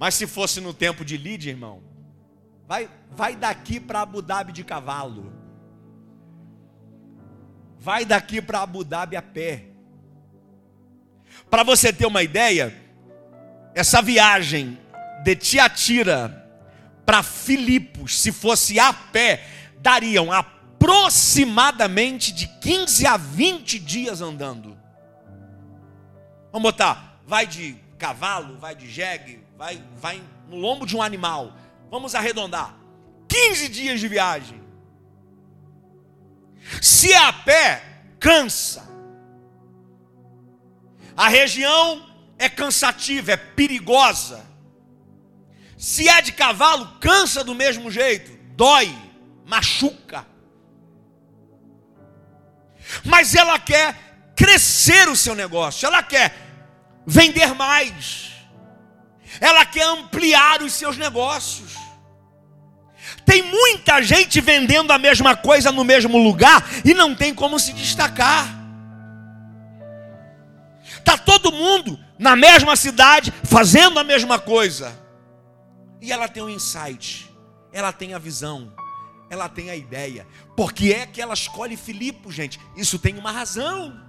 Mas 0.00 0.14
se 0.14 0.26
fosse 0.26 0.60
no 0.60 0.74
tempo 0.74 1.04
de 1.04 1.16
Lídia, 1.16 1.50
irmão, 1.50 1.93
vai, 2.66 2.88
vai 3.10 3.36
daqui 3.36 3.80
para 3.80 4.02
Abu 4.02 4.22
Dhabi 4.22 4.52
de 4.52 4.64
cavalo. 4.64 5.32
Vai 7.78 8.04
daqui 8.04 8.40
para 8.40 8.62
Abu 8.62 8.84
Dhabi 8.84 9.16
a 9.16 9.22
pé. 9.22 9.66
Para 11.50 11.62
você 11.62 11.92
ter 11.92 12.06
uma 12.06 12.22
ideia, 12.22 12.74
essa 13.74 14.00
viagem 14.00 14.78
de 15.22 15.36
Tiatira 15.36 16.42
para 17.04 17.22
Filipos, 17.22 18.18
se 18.18 18.32
fosse 18.32 18.78
a 18.78 18.92
pé, 18.92 19.44
dariam 19.78 20.32
aproximadamente 20.32 22.32
de 22.32 22.46
15 22.46 23.06
a 23.06 23.16
20 23.16 23.78
dias 23.78 24.20
andando. 24.20 24.78
Vamos 26.50 26.70
botar, 26.70 27.20
vai 27.26 27.46
de 27.46 27.76
cavalo, 27.98 28.58
vai 28.58 28.74
de 28.74 28.88
jegue, 28.88 29.44
vai, 29.56 29.82
vai 30.00 30.22
no 30.48 30.56
lombo 30.56 30.86
de 30.86 30.96
um 30.96 31.02
animal. 31.02 31.52
Vamos 31.94 32.16
arredondar. 32.16 32.74
15 33.28 33.68
dias 33.68 34.00
de 34.00 34.08
viagem. 34.08 34.60
Se 36.82 37.12
é 37.12 37.16
a 37.16 37.32
pé, 37.32 37.84
cansa. 38.18 38.84
A 41.16 41.28
região 41.28 42.04
é 42.36 42.48
cansativa, 42.48 43.30
é 43.30 43.36
perigosa. 43.36 44.44
Se 45.78 46.08
é 46.08 46.20
de 46.20 46.32
cavalo, 46.32 46.98
cansa 46.98 47.44
do 47.44 47.54
mesmo 47.54 47.88
jeito, 47.92 48.36
dói, 48.56 48.92
machuca. 49.46 50.26
Mas 53.04 53.36
ela 53.36 53.56
quer 53.56 54.32
crescer 54.34 55.08
o 55.08 55.14
seu 55.14 55.36
negócio, 55.36 55.86
ela 55.86 56.02
quer 56.02 56.34
vender 57.06 57.54
mais, 57.54 58.32
ela 59.40 59.64
quer 59.64 59.86
ampliar 59.86 60.60
os 60.60 60.72
seus 60.72 60.96
negócios. 60.96 61.83
Tem 63.24 63.42
muita 63.42 64.02
gente 64.02 64.40
vendendo 64.40 64.92
a 64.92 64.98
mesma 64.98 65.36
coisa 65.36 65.72
no 65.72 65.84
mesmo 65.84 66.18
lugar 66.18 66.64
e 66.84 66.92
não 66.94 67.14
tem 67.14 67.34
como 67.34 67.58
se 67.58 67.72
destacar. 67.72 68.46
Está 70.98 71.16
todo 71.18 71.52
mundo 71.52 71.98
na 72.18 72.36
mesma 72.36 72.76
cidade, 72.76 73.32
fazendo 73.44 73.98
a 73.98 74.04
mesma 74.04 74.38
coisa. 74.38 74.98
E 76.00 76.12
ela 76.12 76.28
tem 76.28 76.42
um 76.42 76.48
insight, 76.48 77.30
ela 77.72 77.92
tem 77.92 78.14
a 78.14 78.18
visão, 78.18 78.72
ela 79.30 79.48
tem 79.48 79.70
a 79.70 79.76
ideia. 79.76 80.26
Porque 80.56 80.92
é 80.92 81.06
que 81.06 81.20
ela 81.20 81.34
escolhe 81.34 81.76
Filipos, 81.76 82.34
gente. 82.34 82.60
Isso 82.76 82.98
tem 82.98 83.16
uma 83.18 83.32
razão. 83.32 84.00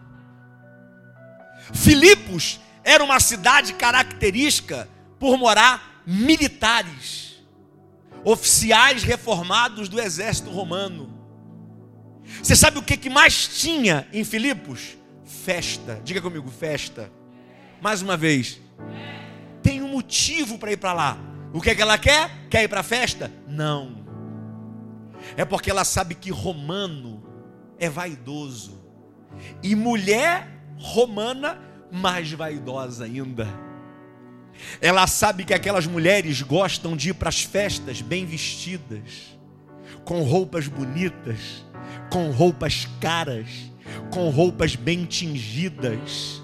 Filipos 1.74 2.60
era 2.84 3.04
uma 3.04 3.20
cidade 3.20 3.74
característica 3.74 4.88
por 5.20 5.38
morar 5.38 6.04
militares, 6.06 7.35
oficiais 8.26 9.04
reformados 9.04 9.88
do 9.88 10.02
exército 10.02 10.50
romano. 10.50 11.14
Você 12.44 12.56
sabe 12.56 12.80
o 12.80 12.84
que 12.84 13.10
mais 13.10 13.48
tinha 13.48 14.06
em 14.12 14.26
Filipos? 14.26 14.98
festa. 15.46 16.02
Diga 16.04 16.22
comigo, 16.22 16.50
festa. 16.50 17.12
Mais 17.80 18.02
uma 18.02 18.18
vez. 18.18 18.60
Tem 19.62 19.82
um 19.82 19.88
motivo 19.88 20.58
para 20.58 20.72
ir 20.72 20.78
para 20.78 20.94
lá. 20.94 21.18
O 21.54 21.62
que 21.62 21.70
é 21.70 21.76
que 21.76 21.82
ela 21.82 21.98
quer? 21.98 22.48
Quer 22.50 22.64
ir 22.64 22.68
para 22.68 22.80
a 22.80 22.84
festa? 22.84 23.32
Não. 23.48 24.06
É 25.38 25.46
porque 25.46 25.70
ela 25.70 25.84
sabe 25.84 26.16
que 26.16 26.32
romano 26.32 27.24
é 27.78 27.90
vaidoso. 27.90 28.84
E 29.62 29.76
mulher 29.76 30.48
romana 30.78 31.62
mais 31.92 32.32
vaidosa 32.32 33.06
ainda. 33.06 33.48
Ela 34.82 35.08
sabe 35.08 35.44
que 35.44 35.54
aquelas 35.54 35.86
mulheres 35.88 36.42
gostam 36.42 36.96
de 36.96 37.10
ir 37.10 37.14
para 37.14 37.30
as 37.30 37.42
festas 37.42 38.02
bem 38.02 38.26
vestidas, 38.26 39.38
com 40.04 40.22
roupas 40.24 40.68
bonitas, 40.68 41.66
com 42.10 42.32
roupas 42.32 42.88
caras, 43.00 43.48
com 44.12 44.30
roupas 44.30 44.76
bem 44.76 45.06
tingidas. 45.06 46.42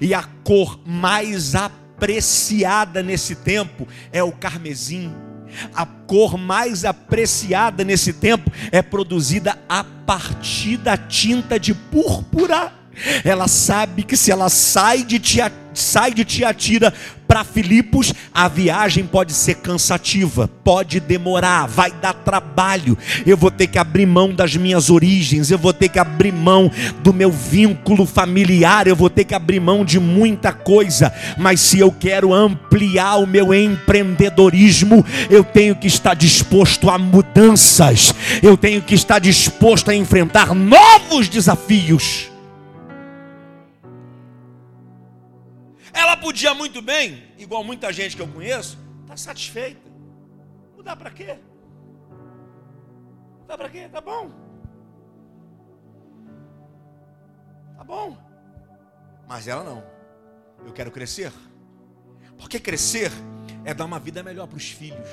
E 0.00 0.14
a 0.14 0.22
cor 0.22 0.80
mais 0.86 1.54
apreciada 1.54 3.02
nesse 3.02 3.34
tempo 3.36 3.86
é 4.12 4.22
o 4.22 4.32
carmesim. 4.32 5.12
A 5.72 5.86
cor 5.86 6.36
mais 6.36 6.84
apreciada 6.84 7.84
nesse 7.84 8.12
tempo 8.12 8.50
é 8.72 8.82
produzida 8.82 9.58
a 9.68 9.84
partir 9.84 10.76
da 10.78 10.96
tinta 10.96 11.58
de 11.60 11.74
púrpura. 11.74 12.72
Ela 13.24 13.48
sabe 13.48 14.02
que 14.02 14.16
se 14.16 14.30
ela 14.30 14.48
sai 14.48 15.02
de 15.04 15.18
Tiatira, 15.18 15.63
sai 15.80 16.12
de 16.12 16.24
Tiatira 16.24 16.92
para 17.26 17.42
Filipos, 17.42 18.12
a 18.32 18.48
viagem 18.48 19.04
pode 19.06 19.32
ser 19.32 19.56
cansativa, 19.56 20.48
pode 20.62 21.00
demorar, 21.00 21.66
vai 21.66 21.90
dar 21.90 22.12
trabalho. 22.12 22.96
Eu 23.26 23.36
vou 23.36 23.50
ter 23.50 23.66
que 23.66 23.78
abrir 23.78 24.06
mão 24.06 24.32
das 24.32 24.54
minhas 24.56 24.90
origens, 24.90 25.50
eu 25.50 25.58
vou 25.58 25.72
ter 25.72 25.88
que 25.88 25.98
abrir 25.98 26.32
mão 26.32 26.70
do 27.02 27.12
meu 27.12 27.30
vínculo 27.30 28.06
familiar, 28.06 28.86
eu 28.86 28.94
vou 28.94 29.08
ter 29.08 29.24
que 29.24 29.34
abrir 29.34 29.58
mão 29.58 29.84
de 29.84 29.98
muita 29.98 30.52
coisa. 30.52 31.12
Mas 31.38 31.60
se 31.60 31.78
eu 31.78 31.90
quero 31.90 32.32
ampliar 32.32 33.16
o 33.16 33.26
meu 33.26 33.54
empreendedorismo, 33.54 35.04
eu 35.30 35.42
tenho 35.42 35.74
que 35.74 35.86
estar 35.86 36.14
disposto 36.14 36.90
a 36.90 36.98
mudanças, 36.98 38.14
eu 38.42 38.56
tenho 38.56 38.82
que 38.82 38.94
estar 38.94 39.18
disposto 39.18 39.90
a 39.90 39.94
enfrentar 39.94 40.54
novos 40.54 41.28
desafios. 41.28 42.33
Podia 46.24 46.54
muito 46.54 46.80
bem, 46.80 47.22
igual 47.36 47.62
muita 47.62 47.92
gente 47.92 48.16
que 48.16 48.22
eu 48.22 48.26
conheço, 48.26 48.78
estar 49.02 49.08
tá 49.08 49.16
satisfeita. 49.18 49.90
Mudar 50.74 50.96
para 50.96 51.10
quê? 51.10 51.38
Mudar 53.40 53.58
para 53.58 53.68
quê? 53.68 53.86
Tá 53.92 54.00
bom. 54.00 54.30
Tá 57.76 57.84
bom. 57.84 58.16
Mas 59.28 59.46
ela 59.46 59.62
não. 59.62 59.84
Eu 60.64 60.72
quero 60.72 60.90
crescer. 60.90 61.30
Porque 62.38 62.58
crescer 62.58 63.12
é 63.62 63.74
dar 63.74 63.84
uma 63.84 63.98
vida 63.98 64.22
melhor 64.22 64.46
para 64.46 64.56
os 64.56 64.70
filhos. 64.70 65.08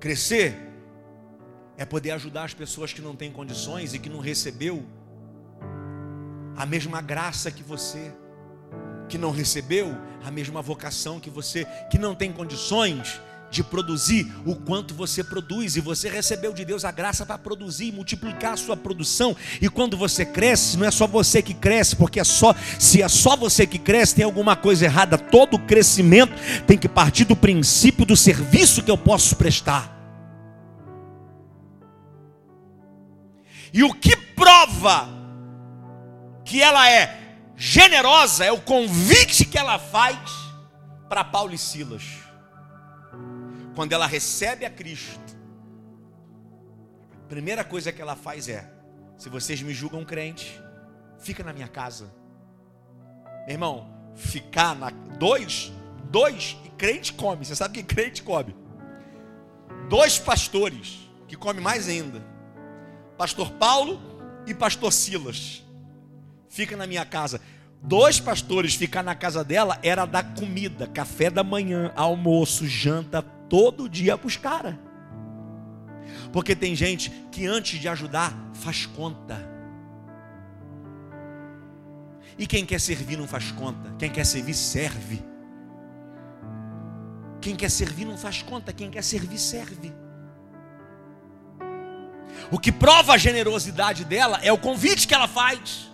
Crescer 0.00 0.56
é 1.76 1.84
poder 1.84 2.10
ajudar 2.10 2.44
as 2.46 2.54
pessoas 2.54 2.92
que 2.92 3.00
não 3.00 3.14
têm 3.14 3.30
condições 3.30 3.94
e 3.94 3.98
que 4.00 4.08
não 4.08 4.18
recebeu 4.18 4.84
a 6.56 6.66
mesma 6.66 7.00
graça 7.00 7.48
que 7.52 7.62
você, 7.62 8.12
que 9.10 9.18
não 9.18 9.32
recebeu 9.32 9.94
a 10.24 10.30
mesma 10.30 10.62
vocação 10.62 11.18
que 11.18 11.28
você, 11.28 11.66
que 11.90 11.98
não 11.98 12.14
tem 12.14 12.32
condições 12.32 13.20
de 13.50 13.64
produzir 13.64 14.32
o 14.46 14.54
quanto 14.54 14.94
você 14.94 15.24
produz, 15.24 15.74
e 15.74 15.80
você 15.80 16.08
recebeu 16.08 16.52
de 16.52 16.64
Deus 16.64 16.84
a 16.84 16.92
graça 16.92 17.26
para 17.26 17.36
produzir 17.36 17.86
e 17.86 17.92
multiplicar 17.92 18.52
a 18.52 18.56
sua 18.56 18.76
produção. 18.76 19.36
E 19.60 19.68
quando 19.68 19.96
você 19.96 20.24
cresce, 20.24 20.76
não 20.76 20.86
é 20.86 20.90
só 20.92 21.04
você 21.04 21.42
que 21.42 21.52
cresce, 21.52 21.96
porque 21.96 22.20
é 22.20 22.24
só 22.24 22.54
se 22.78 23.02
é 23.02 23.08
só 23.08 23.36
você 23.36 23.66
que 23.66 23.78
cresce, 23.78 24.14
tem 24.14 24.24
alguma 24.24 24.54
coisa 24.54 24.84
errada. 24.84 25.18
Todo 25.18 25.58
crescimento 25.58 26.32
tem 26.64 26.78
que 26.78 26.88
partir 26.88 27.24
do 27.24 27.34
princípio 27.34 28.06
do 28.06 28.16
serviço 28.16 28.84
que 28.84 28.90
eu 28.90 28.96
posso 28.96 29.34
prestar. 29.34 29.98
E 33.72 33.82
o 33.82 33.92
que 33.92 34.16
prova 34.16 35.08
que 36.44 36.62
ela 36.62 36.88
é 36.88 37.19
generosa 37.60 38.42
é 38.46 38.50
o 38.50 38.58
convite 38.58 39.44
que 39.44 39.58
ela 39.58 39.78
faz 39.78 40.18
para 41.10 41.22
Paulo 41.22 41.52
e 41.52 41.58
Silas. 41.58 42.02
Quando 43.74 43.92
ela 43.92 44.06
recebe 44.06 44.64
a 44.64 44.70
Cristo, 44.70 45.20
a 47.12 47.28
primeira 47.28 47.62
coisa 47.62 47.92
que 47.92 48.00
ela 48.00 48.16
faz 48.16 48.48
é: 48.48 48.72
se 49.18 49.28
vocês 49.28 49.60
me 49.60 49.74
julgam 49.74 50.06
crente, 50.06 50.58
fica 51.18 51.44
na 51.44 51.52
minha 51.52 51.68
casa. 51.68 52.10
Meu 53.46 53.50
irmão, 53.50 53.94
ficar 54.16 54.74
na 54.74 54.88
dois, 54.88 55.70
dois 56.04 56.56
e 56.64 56.70
crente 56.70 57.12
come. 57.12 57.44
Você 57.44 57.54
sabe 57.54 57.74
que 57.74 57.94
crente 57.94 58.22
come? 58.22 58.56
Dois 59.90 60.18
pastores 60.18 61.10
que 61.28 61.36
come 61.36 61.60
mais 61.60 61.88
ainda. 61.88 62.24
Pastor 63.18 63.50
Paulo 63.52 64.00
e 64.46 64.54
pastor 64.54 64.90
Silas 64.94 65.62
fica 66.50 66.76
na 66.76 66.86
minha 66.86 67.06
casa. 67.06 67.40
Dois 67.82 68.20
pastores 68.20 68.74
ficar 68.74 69.02
na 69.02 69.14
casa 69.14 69.42
dela 69.42 69.78
era 69.82 70.04
dar 70.04 70.34
comida, 70.34 70.86
café 70.86 71.30
da 71.30 71.42
manhã, 71.42 71.90
almoço, 71.96 72.66
janta, 72.66 73.22
todo 73.22 73.88
dia 73.88 74.18
para 74.18 74.26
os 74.26 74.36
caras. 74.36 74.74
Porque 76.30 76.54
tem 76.54 76.74
gente 76.74 77.10
que 77.32 77.46
antes 77.46 77.80
de 77.80 77.88
ajudar 77.88 78.36
faz 78.52 78.84
conta. 78.84 79.48
E 82.36 82.46
quem 82.46 82.66
quer 82.66 82.80
servir 82.80 83.16
não 83.16 83.26
faz 83.26 83.50
conta. 83.52 83.94
Quem 83.98 84.10
quer 84.10 84.24
servir, 84.24 84.54
serve. 84.54 85.22
Quem 87.40 87.56
quer 87.56 87.70
servir 87.70 88.04
não 88.04 88.18
faz 88.18 88.42
conta. 88.42 88.72
Quem 88.72 88.90
quer 88.90 89.02
servir, 89.02 89.38
serve. 89.38 89.92
O 92.50 92.58
que 92.58 92.72
prova 92.72 93.14
a 93.14 93.18
generosidade 93.18 94.04
dela 94.04 94.40
é 94.42 94.52
o 94.52 94.58
convite 94.58 95.06
que 95.06 95.14
ela 95.14 95.28
faz. 95.28 95.89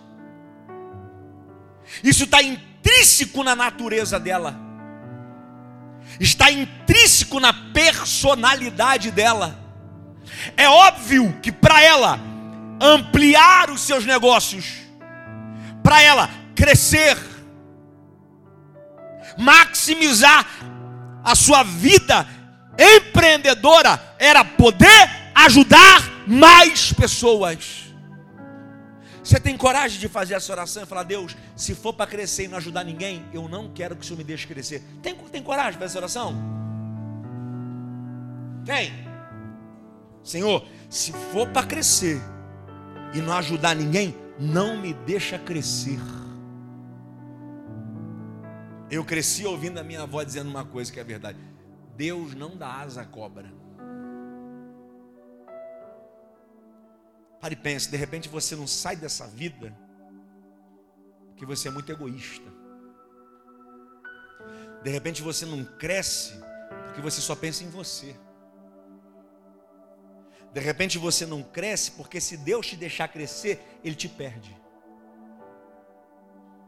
Isso 2.03 2.23
está 2.25 2.41
intrínseco 2.41 3.43
na 3.43 3.55
natureza 3.55 4.19
dela, 4.19 4.55
está 6.19 6.51
intrínseco 6.51 7.39
na 7.39 7.53
personalidade 7.53 9.11
dela. 9.11 9.59
É 10.55 10.67
óbvio 10.67 11.39
que 11.41 11.51
para 11.51 11.81
ela 11.81 12.19
ampliar 12.81 13.69
os 13.69 13.81
seus 13.81 14.05
negócios, 14.05 14.65
para 15.83 16.01
ela 16.01 16.29
crescer, 16.55 17.17
maximizar 19.37 20.45
a 21.23 21.35
sua 21.35 21.63
vida 21.63 22.27
empreendedora, 22.77 24.15
era 24.19 24.43
poder 24.43 25.09
ajudar 25.33 26.03
mais 26.27 26.91
pessoas. 26.93 27.86
Você 29.27 29.41
tem 29.41 29.57
coragem 29.57 29.99
de 29.99 30.07
fazer 30.07 30.35
essa 30.35 30.53
oração 30.53 30.83
e 30.83 30.85
falar: 30.85 31.03
Deus, 31.03 31.35
se 31.53 31.75
for 31.75 31.91
para 31.91 32.09
crescer 32.09 32.45
e 32.45 32.47
não 32.47 32.57
ajudar 32.59 32.85
ninguém, 32.85 33.25
eu 33.33 33.49
não 33.49 33.69
quero 33.69 33.93
que 33.93 34.01
o 34.01 34.05
Senhor 34.05 34.17
me 34.17 34.23
deixe 34.23 34.47
crescer. 34.47 34.81
Tem, 35.03 35.13
tem 35.13 35.43
coragem 35.43 35.73
fazer 35.73 35.85
essa 35.85 35.97
oração? 35.97 36.33
Tem. 38.65 38.93
Senhor, 40.23 40.65
se 40.89 41.11
for 41.11 41.45
para 41.49 41.67
crescer 41.67 42.21
e 43.13 43.17
não 43.17 43.33
ajudar 43.33 43.75
ninguém, 43.75 44.15
não 44.39 44.77
me 44.77 44.93
deixa 44.93 45.37
crescer. 45.37 45.99
Eu 48.89 49.03
cresci 49.03 49.45
ouvindo 49.45 49.77
a 49.77 49.83
minha 49.83 50.03
avó 50.03 50.23
dizendo 50.23 50.49
uma 50.49 50.63
coisa 50.63 50.89
que 50.89 51.01
é 51.01 51.03
verdade: 51.03 51.37
Deus 51.97 52.33
não 52.33 52.55
dá 52.55 52.75
asa 52.75 53.01
à 53.01 53.05
cobra. 53.05 53.56
Pare 57.39 57.53
e 57.53 57.57
pense, 57.57 57.89
de 57.89 57.97
repente 57.97 58.27
você 58.29 58.55
não 58.55 58.65
sai 58.67 58.95
dessa 58.95 59.27
vida 59.27 59.75
porque 61.27 61.45
você 61.45 61.67
é 61.67 61.71
muito 61.71 61.91
egoísta. 61.91 62.51
De 64.83 64.89
repente 64.89 65.21
você 65.21 65.45
não 65.45 65.63
cresce 65.63 66.33
porque 66.85 67.01
você 67.01 67.21
só 67.21 67.35
pensa 67.35 67.63
em 67.63 67.69
você. 67.69 68.15
De 70.51 70.59
repente 70.59 70.97
você 70.97 71.25
não 71.25 71.43
cresce 71.43 71.91
porque 71.91 72.19
se 72.19 72.37
Deus 72.37 72.65
te 72.65 72.75
deixar 72.75 73.07
crescer, 73.07 73.63
Ele 73.83 73.95
te 73.95 74.09
perde. 74.09 74.57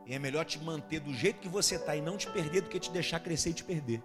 E 0.06 0.14
é 0.14 0.20
melhor 0.20 0.46
te 0.46 0.60
manter 0.60 1.00
do 1.00 1.14
jeito 1.14 1.40
que 1.40 1.50
você 1.50 1.76
está 1.76 1.96
e 1.96 2.02
não 2.02 2.18
te 2.18 2.30
perder 2.30 2.62
do 2.62 2.70
que 2.70 2.80
te 2.80 2.92
deixar 2.92 3.20
crescer 3.20 3.50
e 3.50 3.54
te 3.54 3.64
perder. 3.64 4.04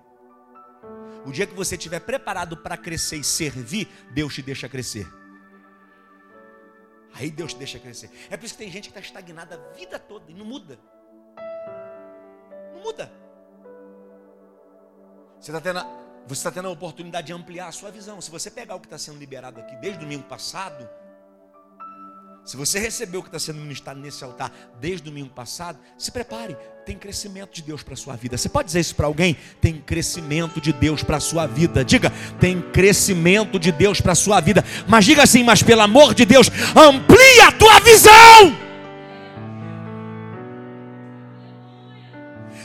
O 1.26 1.32
dia 1.32 1.46
que 1.46 1.54
você 1.54 1.76
estiver 1.76 2.00
preparado 2.00 2.56
para 2.56 2.76
crescer 2.76 3.16
e 3.16 3.24
servir, 3.24 3.88
Deus 4.12 4.34
te 4.34 4.42
deixa 4.42 4.68
crescer. 4.68 5.06
Aí 7.14 7.30
Deus 7.30 7.54
te 7.54 7.58
deixa 7.58 7.78
crescer. 7.78 8.10
É 8.28 8.36
por 8.36 8.44
isso 8.44 8.54
que 8.54 8.58
tem 8.58 8.70
gente 8.70 8.84
que 8.84 8.90
está 8.90 9.00
estagnada 9.00 9.54
a 9.54 9.76
vida 9.76 9.98
toda 9.98 10.30
e 10.30 10.34
não 10.34 10.44
muda. 10.44 10.78
Não 12.74 12.82
muda. 12.82 13.10
Você 15.40 15.50
está 15.50 15.60
tendo, 15.60 15.80
você 16.26 16.40
está 16.40 16.50
tendo 16.50 16.68
a 16.68 16.70
oportunidade 16.70 17.28
de 17.28 17.32
ampliar 17.32 17.68
a 17.68 17.72
sua 17.72 17.90
visão. 17.90 18.20
Se 18.20 18.30
você 18.30 18.50
pegar 18.50 18.74
o 18.74 18.80
que 18.80 18.86
está 18.86 18.98
sendo 18.98 19.18
liberado 19.18 19.60
aqui 19.60 19.76
desde 19.76 20.00
domingo 20.00 20.24
passado, 20.24 20.88
se 22.44 22.56
você 22.56 22.78
recebeu 22.78 23.20
o 23.20 23.22
que 23.22 23.28
está 23.28 23.38
sendo 23.38 23.60
ministrado 23.60 23.98
nesse 24.00 24.22
altar 24.22 24.52
desde 24.80 25.00
o 25.02 25.04
domingo 25.06 25.30
passado, 25.30 25.78
se 25.96 26.10
prepare, 26.10 26.56
tem 26.84 26.96
crescimento 26.98 27.54
de 27.54 27.62
Deus 27.62 27.82
para 27.82 27.94
a 27.94 27.96
sua 27.96 28.16
vida. 28.16 28.36
Você 28.36 28.48
pode 28.48 28.66
dizer 28.66 28.80
isso 28.80 28.94
para 28.94 29.06
alguém? 29.06 29.36
Tem 29.60 29.78
crescimento 29.78 30.60
de 30.60 30.72
Deus 30.72 31.02
para 31.02 31.16
a 31.16 31.20
sua 31.20 31.46
vida. 31.46 31.84
Diga, 31.84 32.12
tem 32.38 32.60
crescimento 32.60 33.58
de 33.58 33.72
Deus 33.72 34.00
para 34.00 34.12
a 34.12 34.16
sua 34.16 34.40
vida. 34.40 34.62
Mas 34.86 35.06
diga 35.06 35.22
assim, 35.22 35.42
mas 35.42 35.62
pelo 35.62 35.80
amor 35.80 36.14
de 36.14 36.26
Deus, 36.26 36.50
amplie 36.76 37.40
a 37.40 37.52
tua 37.52 37.80
visão. 37.80 38.64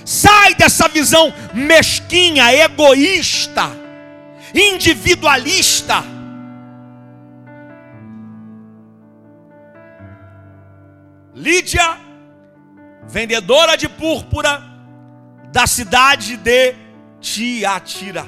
Sai 0.03 0.55
dessa 0.55 0.89
visão 0.89 1.33
mesquinha, 1.53 2.53
egoísta 2.53 3.79
individualista. 4.53 6.03
Lídia, 11.49 11.97
vendedora 13.07 13.75
de 13.75 13.89
púrpura 13.89 14.61
da 15.51 15.65
cidade 15.65 16.37
de 16.37 16.75
Tiatira. 17.19 18.23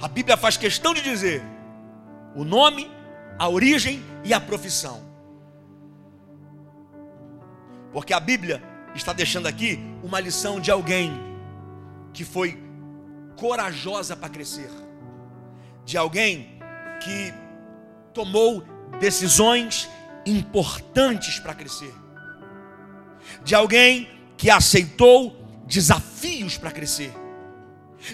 A 0.00 0.06
Bíblia 0.06 0.36
faz 0.36 0.56
questão 0.56 0.94
de 0.94 1.02
dizer 1.02 1.42
o 2.36 2.44
nome, 2.44 2.88
a 3.36 3.48
origem 3.48 4.00
e 4.22 4.32
a 4.32 4.40
profissão. 4.40 5.02
Porque 7.92 8.14
a 8.14 8.20
Bíblia 8.20 8.62
está 8.94 9.12
deixando 9.12 9.48
aqui 9.48 9.80
uma 10.04 10.20
lição 10.20 10.60
de 10.60 10.70
alguém 10.70 11.12
que 12.12 12.24
foi 12.24 12.62
corajosa 13.34 14.14
para 14.14 14.28
crescer, 14.28 14.70
de 15.84 15.98
alguém 15.98 16.60
que 17.02 17.41
tomou 18.12 18.62
decisões 19.00 19.88
importantes 20.24 21.38
para 21.38 21.54
crescer, 21.54 21.92
de 23.44 23.54
alguém 23.54 24.08
que 24.36 24.50
aceitou 24.50 25.36
desafios 25.66 26.56
para 26.56 26.70
crescer, 26.70 27.12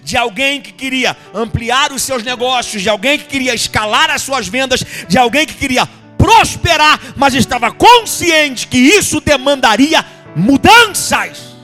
de 0.03 0.17
alguém 0.17 0.61
que 0.61 0.73
queria 0.73 1.17
ampliar 1.35 1.93
os 1.93 2.03
seus 2.03 2.23
negócios, 2.23 2.83
de 2.83 2.89
alguém 2.89 3.19
que 3.19 3.25
queria 3.25 3.55
escalar 3.55 4.11
as 4.11 4.23
suas 4.23 4.47
vendas, 4.47 4.85
de 5.09 5.19
alguém 5.19 5.47
que 5.47 5.55
queria 5.55 5.87
prosperar, 6.17 7.01
mas 7.17 7.35
estava 7.35 7.73
consciente 7.73 8.67
que 8.67 8.79
isso 8.79 9.21
demandaria 9.21 10.05
mudanças. 10.37 11.57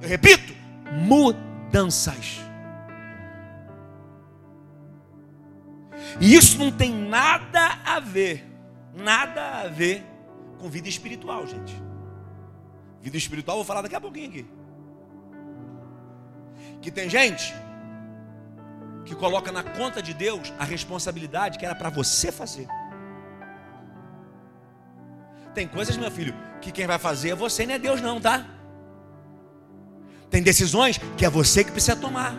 Eu 0.00 0.08
repito, 0.08 0.54
mudanças. 0.92 2.45
E 6.20 6.34
isso 6.34 6.58
não 6.58 6.70
tem 6.70 6.92
nada 6.92 7.78
a 7.84 8.00
ver, 8.00 8.44
nada 8.94 9.60
a 9.60 9.68
ver 9.68 10.04
com 10.58 10.68
vida 10.68 10.88
espiritual, 10.88 11.46
gente. 11.46 11.74
Vida 13.02 13.16
espiritual, 13.16 13.58
vou 13.58 13.64
falar 13.64 13.82
daqui 13.82 13.94
a 13.94 14.00
pouquinho 14.00 14.28
aqui. 14.28 14.46
Que 16.80 16.90
tem 16.90 17.08
gente 17.08 17.54
que 19.04 19.14
coloca 19.14 19.52
na 19.52 19.62
conta 19.62 20.02
de 20.02 20.12
Deus 20.12 20.52
a 20.58 20.64
responsabilidade 20.64 21.58
que 21.58 21.64
era 21.64 21.74
para 21.74 21.90
você 21.90 22.32
fazer. 22.32 22.66
Tem 25.54 25.68
coisas, 25.68 25.96
meu 25.96 26.10
filho, 26.10 26.34
que 26.60 26.72
quem 26.72 26.86
vai 26.86 26.98
fazer 26.98 27.30
é 27.30 27.34
você, 27.34 27.64
não 27.66 27.74
é 27.74 27.78
Deus, 27.78 28.00
não, 28.00 28.20
tá? 28.20 28.46
Tem 30.28 30.42
decisões 30.42 30.98
que 31.16 31.24
é 31.24 31.30
você 31.30 31.62
que 31.62 31.70
precisa 31.70 31.96
tomar. 31.96 32.34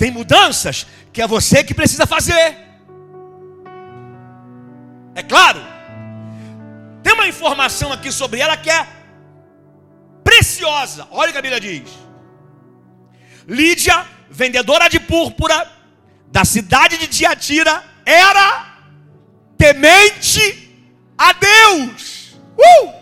Tem 0.00 0.10
mudanças 0.10 0.86
que 1.12 1.20
é 1.20 1.26
você 1.26 1.62
que 1.62 1.74
precisa 1.74 2.06
fazer. 2.06 2.56
É 5.14 5.22
claro. 5.22 5.60
Tem 7.02 7.12
uma 7.12 7.28
informação 7.28 7.92
aqui 7.92 8.10
sobre 8.10 8.40
ela 8.40 8.56
que 8.56 8.70
é 8.70 8.86
preciosa. 10.24 11.06
Olha 11.10 11.28
o 11.28 11.32
que 11.32 11.38
a 11.38 11.42
Bíblia 11.42 11.60
diz. 11.60 11.90
Lídia, 13.46 14.06
vendedora 14.30 14.88
de 14.88 14.98
púrpura 14.98 15.70
da 16.28 16.46
cidade 16.46 16.96
de 16.96 17.06
Tiatira, 17.06 17.84
era 18.06 18.48
temente 19.58 20.42
a 21.18 21.34
Deus. 21.34 22.38
Uh! 22.56 22.99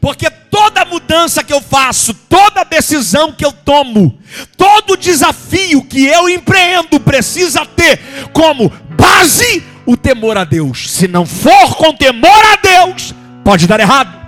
Porque 0.00 0.30
toda 0.30 0.84
mudança 0.84 1.44
que 1.44 1.52
eu 1.52 1.60
faço, 1.60 2.14
toda 2.14 2.64
decisão 2.64 3.32
que 3.32 3.44
eu 3.44 3.52
tomo, 3.52 4.18
todo 4.56 4.96
desafio 4.96 5.84
que 5.84 6.06
eu 6.06 6.28
empreendo 6.28 6.98
precisa 6.98 7.66
ter 7.66 8.00
como 8.32 8.70
base 8.96 9.62
o 9.84 9.96
temor 9.96 10.38
a 10.38 10.44
Deus. 10.44 10.90
Se 10.90 11.06
não 11.06 11.26
for 11.26 11.76
com 11.76 11.94
temor 11.94 12.44
a 12.52 12.56
Deus, 12.56 13.14
pode 13.44 13.66
dar 13.66 13.78
errado. 13.78 14.18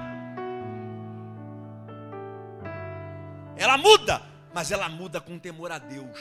Ela 3.57 3.79
muda, 3.79 4.21
mas 4.53 4.71
ela 4.71 4.89
muda 4.89 5.21
com 5.21 5.39
temor 5.39 5.73
a 5.73 5.79
Deus. 5.79 6.19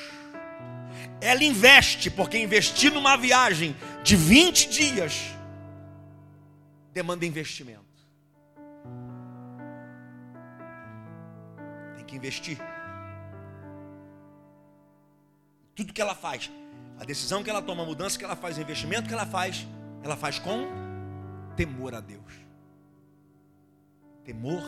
Ela 1.19 1.43
investe, 1.43 2.09
porque 2.09 2.37
investir 2.37 2.91
numa 2.91 3.17
viagem 3.17 3.75
de 4.03 4.15
20 4.15 4.69
dias 4.69 5.21
demanda 6.93 7.25
investimento. 7.25 7.80
Que 12.11 12.17
investir. 12.17 12.57
Tudo 15.73 15.93
que 15.93 16.01
ela 16.01 16.13
faz, 16.13 16.51
a 16.99 17.05
decisão 17.05 17.41
que 17.41 17.49
ela 17.49 17.61
toma, 17.61 17.83
a 17.83 17.85
mudança 17.85 18.19
que 18.19 18.25
ela 18.25 18.35
faz, 18.35 18.57
o 18.57 18.61
investimento 18.61 19.07
que 19.07 19.13
ela 19.13 19.25
faz, 19.25 19.65
ela 20.03 20.17
faz 20.17 20.37
com 20.37 20.67
temor 21.55 21.95
a 21.95 22.01
Deus. 22.01 22.33
Temor 24.25 24.61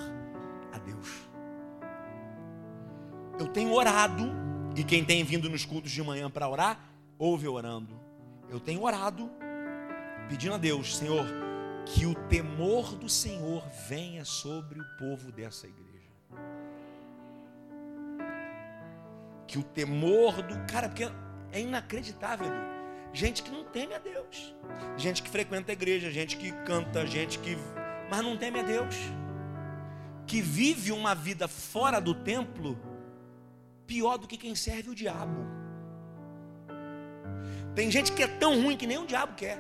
a 0.72 0.78
Deus. 0.78 1.10
Eu 3.38 3.48
tenho 3.48 3.74
orado, 3.74 4.32
e 4.76 4.84
quem 4.84 5.04
tem 5.04 5.24
vindo 5.24 5.50
nos 5.50 5.66
cultos 5.66 5.92
de 5.92 6.02
manhã 6.02 6.32
para 6.32 6.48
orar, 6.48 6.80
ouve 7.20 7.48
orando. 7.48 8.00
Eu 8.50 8.60
tenho 8.60 8.84
orado, 8.84 9.30
pedindo 10.30 10.56
a 10.56 10.58
Deus, 10.58 10.96
Senhor, 10.96 11.26
que 11.86 12.06
o 12.06 12.16
temor 12.28 12.96
do 12.96 13.10
Senhor 13.10 13.68
venha 13.90 14.24
sobre 14.24 14.80
o 14.80 14.86
povo 14.98 15.32
dessa 15.32 15.68
igreja. 15.68 15.93
Que 19.48 19.58
o 19.58 19.64
temor 19.64 20.42
do. 20.42 20.56
Cara, 20.72 20.90
porque 20.90 21.10
é 21.52 21.60
inacreditável, 21.60 22.48
gente 23.14 23.44
que 23.44 23.52
não 23.52 23.64
teme 23.64 23.94
a 23.94 24.00
Deus, 24.00 24.56
gente 24.98 25.22
que 25.22 25.30
frequenta 25.30 25.72
a 25.72 25.74
igreja, 25.74 26.10
gente 26.10 26.36
que 26.36 26.52
canta, 26.64 27.06
gente 27.06 27.38
que. 27.40 27.58
Mas 28.10 28.22
não 28.22 28.36
teme 28.36 28.60
a 28.60 28.64
Deus, 28.64 28.96
que 30.26 30.42
vive 30.42 30.92
uma 30.92 31.14
vida 31.14 31.48
fora 31.48 32.00
do 32.00 32.14
templo 32.14 32.78
pior 33.86 34.18
do 34.18 34.28
que 34.28 34.38
quem 34.38 34.56
serve 34.56 34.90
o 34.90 34.96
diabo. 34.96 35.46
Tem 37.76 37.90
gente 37.90 38.12
que 38.12 38.24
é 38.24 38.28
tão 38.28 38.62
ruim 38.62 38.78
que 38.78 38.88
nem 38.88 38.98
o 38.98 39.06
diabo 39.06 39.36
quer. 39.36 39.60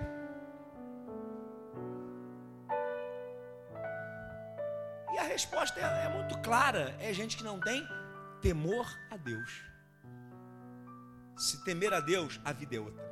E 5.14 5.18
a 5.18 5.24
resposta 5.24 5.80
é, 5.80 6.06
é 6.06 6.10
muito 6.10 6.40
clara: 6.40 6.96
é 7.00 7.14
gente 7.14 7.38
que 7.38 7.44
não 7.44 7.60
tem 7.60 7.88
temor 8.42 8.88
a 9.12 9.18
Deus. 9.18 9.73
Se 11.44 11.58
temer 11.58 11.94
a 11.94 12.00
Deus, 12.00 12.40
a 12.46 12.54
vida 12.54 12.78
é 12.78 12.80
outra. 12.80 13.04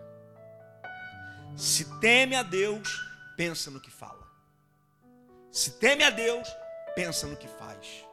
Se 1.57 1.83
teme 1.99 2.33
a 2.33 2.41
Deus, 2.41 2.87
pensa 3.35 3.69
no 3.69 3.81
que 3.81 3.91
fala. 3.91 4.25
Se 5.51 5.71
teme 5.71 6.05
a 6.05 6.09
Deus, 6.09 6.47
pensa 6.95 7.27
no 7.27 7.35
que 7.35 7.49
faz. 7.49 8.05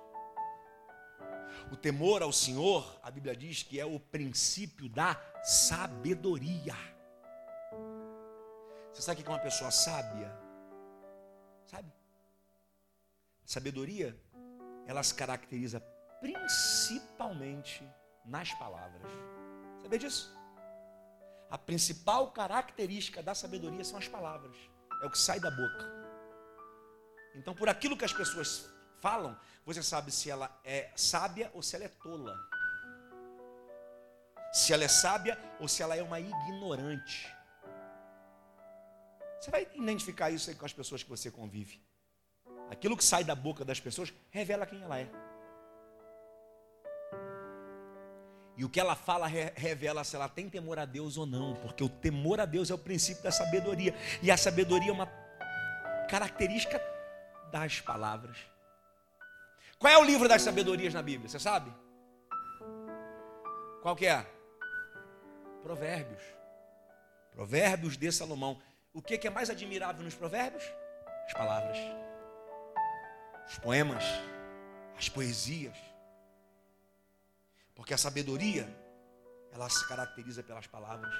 O 1.71 1.77
temor 1.77 2.21
ao 2.21 2.33
Senhor, 2.33 2.99
a 3.01 3.13
Bíblia 3.13 3.37
diz 3.37 3.63
que 3.63 3.79
é 3.79 3.87
o 3.87 4.01
princípio 4.01 4.89
da 4.89 5.17
sabedoria. 5.45 6.75
Você 8.93 9.03
sabe 9.03 9.21
o 9.21 9.25
que 9.25 9.31
é 9.31 9.33
uma 9.33 9.39
pessoa 9.39 9.71
sábia? 9.71 10.37
Sabe? 11.65 11.93
Sabedoria, 13.45 14.21
ela 14.85 15.05
se 15.05 15.15
caracteriza 15.15 15.79
principalmente 16.21 17.89
nas 18.25 18.53
palavras. 18.55 19.38
Sabia 19.89 20.01
disso? 20.01 20.31
A 21.49 21.57
principal 21.57 22.31
característica 22.31 23.23
da 23.23 23.35
sabedoria 23.35 23.83
são 23.83 23.99
as 23.99 24.07
palavras. 24.07 24.55
É 25.03 25.07
o 25.07 25.11
que 25.11 25.17
sai 25.17 25.41
da 25.41 25.51
boca. 25.51 25.83
Então, 27.35 27.55
por 27.55 27.71
aquilo 27.71 27.97
que 27.97 28.05
as 28.05 28.13
pessoas 28.13 28.69
falam, 29.01 29.35
você 29.65 29.83
sabe 29.83 30.13
se 30.13 30.29
ela 30.29 30.55
é 30.63 30.91
sábia 30.95 31.51
ou 31.55 31.63
se 31.63 31.75
ela 31.75 31.87
é 31.87 31.89
tola. 31.89 32.39
Se 34.53 34.75
ela 34.75 34.85
é 34.85 34.89
sábia 34.89 35.39
ou 35.59 35.67
se 35.67 35.83
ela 35.83 35.97
é 35.97 36.03
uma 36.03 36.21
ignorante. 36.21 37.35
Você 39.41 39.51
vai 39.51 39.67
identificar 39.75 40.31
isso 40.31 40.55
com 40.55 40.67
as 40.67 40.73
pessoas 40.75 41.03
que 41.03 41.09
você 41.09 41.31
convive. 41.31 41.83
Aquilo 42.69 42.95
que 42.95 43.05
sai 43.05 43.25
da 43.25 43.35
boca 43.35 43.65
das 43.65 43.81
pessoas 43.81 44.13
revela 44.29 44.67
quem 44.67 44.83
ela 44.83 44.99
é. 45.01 45.28
E 48.59 48.65
o 48.65 48.69
que 48.69 48.79
ela 48.79 48.95
fala 48.95 49.27
revela 49.27 50.05
se 50.05 50.15
ela 50.17 50.29
tem 50.29 50.51
temor 50.51 50.79
a 50.79 50.85
Deus 50.85 51.17
ou 51.17 51.25
não, 51.25 51.55
porque 51.55 51.83
o 51.83 51.89
temor 51.89 52.41
a 52.41 52.45
Deus 52.45 52.71
é 52.71 52.75
o 52.75 52.79
princípio 52.79 53.23
da 53.23 53.31
sabedoria, 53.31 53.95
e 54.21 54.31
a 54.31 54.37
sabedoria 54.37 54.91
é 54.91 54.93
uma 54.93 55.07
característica 56.11 56.79
das 57.51 57.81
palavras. 57.81 58.37
Qual 59.79 59.91
é 59.91 59.97
o 59.97 60.05
livro 60.05 60.29
das 60.29 60.43
sabedorias 60.43 60.93
na 60.93 61.01
Bíblia? 61.01 61.29
Você 61.29 61.39
sabe? 61.39 61.73
Qual 63.81 63.95
que 63.95 64.07
é? 64.07 64.27
Provérbios. 65.63 66.23
Provérbios 67.33 67.97
de 67.97 68.11
Salomão. 68.11 68.61
O 68.93 69.01
que 69.01 69.27
é 69.27 69.31
mais 69.31 69.49
admirável 69.49 70.03
nos 70.03 70.17
provérbios? 70.17 70.65
As 71.27 71.33
palavras 71.33 71.79
os 73.49 73.59
poemas, 73.59 74.05
as 74.97 75.09
poesias. 75.09 75.77
Porque 77.79 77.95
a 77.95 77.97
sabedoria, 77.97 78.69
ela 79.53 79.71
se 79.71 79.87
caracteriza 79.87 80.43
pelas 80.43 80.67
palavras. 80.67 81.15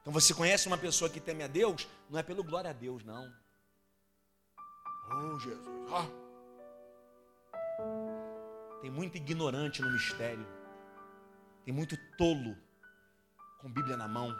Então 0.00 0.12
você 0.12 0.34
conhece 0.34 0.66
uma 0.66 0.76
pessoa 0.76 1.08
que 1.08 1.20
teme 1.20 1.44
a 1.44 1.46
Deus, 1.46 1.86
não 2.10 2.18
é 2.18 2.22
pelo 2.24 2.42
glória 2.42 2.70
a 2.70 2.72
Deus, 2.72 3.04
não. 3.04 3.32
Oh, 5.08 5.38
Jesus. 5.38 5.68
Oh. 5.88 6.24
Tem 8.82 8.90
muito 8.90 9.16
ignorante 9.16 9.80
no 9.82 9.92
mistério. 9.92 10.44
Tem 11.64 11.72
muito 11.72 11.96
tolo 12.18 12.56
com 13.60 13.70
Bíblia 13.70 13.96
na 13.96 14.08
mão. 14.08 14.34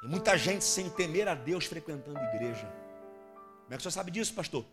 Tem 0.00 0.08
muita 0.08 0.38
gente 0.38 0.62
sem 0.62 0.88
temer 0.88 1.26
a 1.26 1.34
Deus 1.34 1.66
frequentando 1.66 2.20
igreja. 2.20 2.72
Como 3.64 3.74
é 3.74 3.76
que 3.76 3.82
você 3.82 3.90
sabe 3.90 4.12
disso, 4.12 4.32
pastor? 4.34 4.64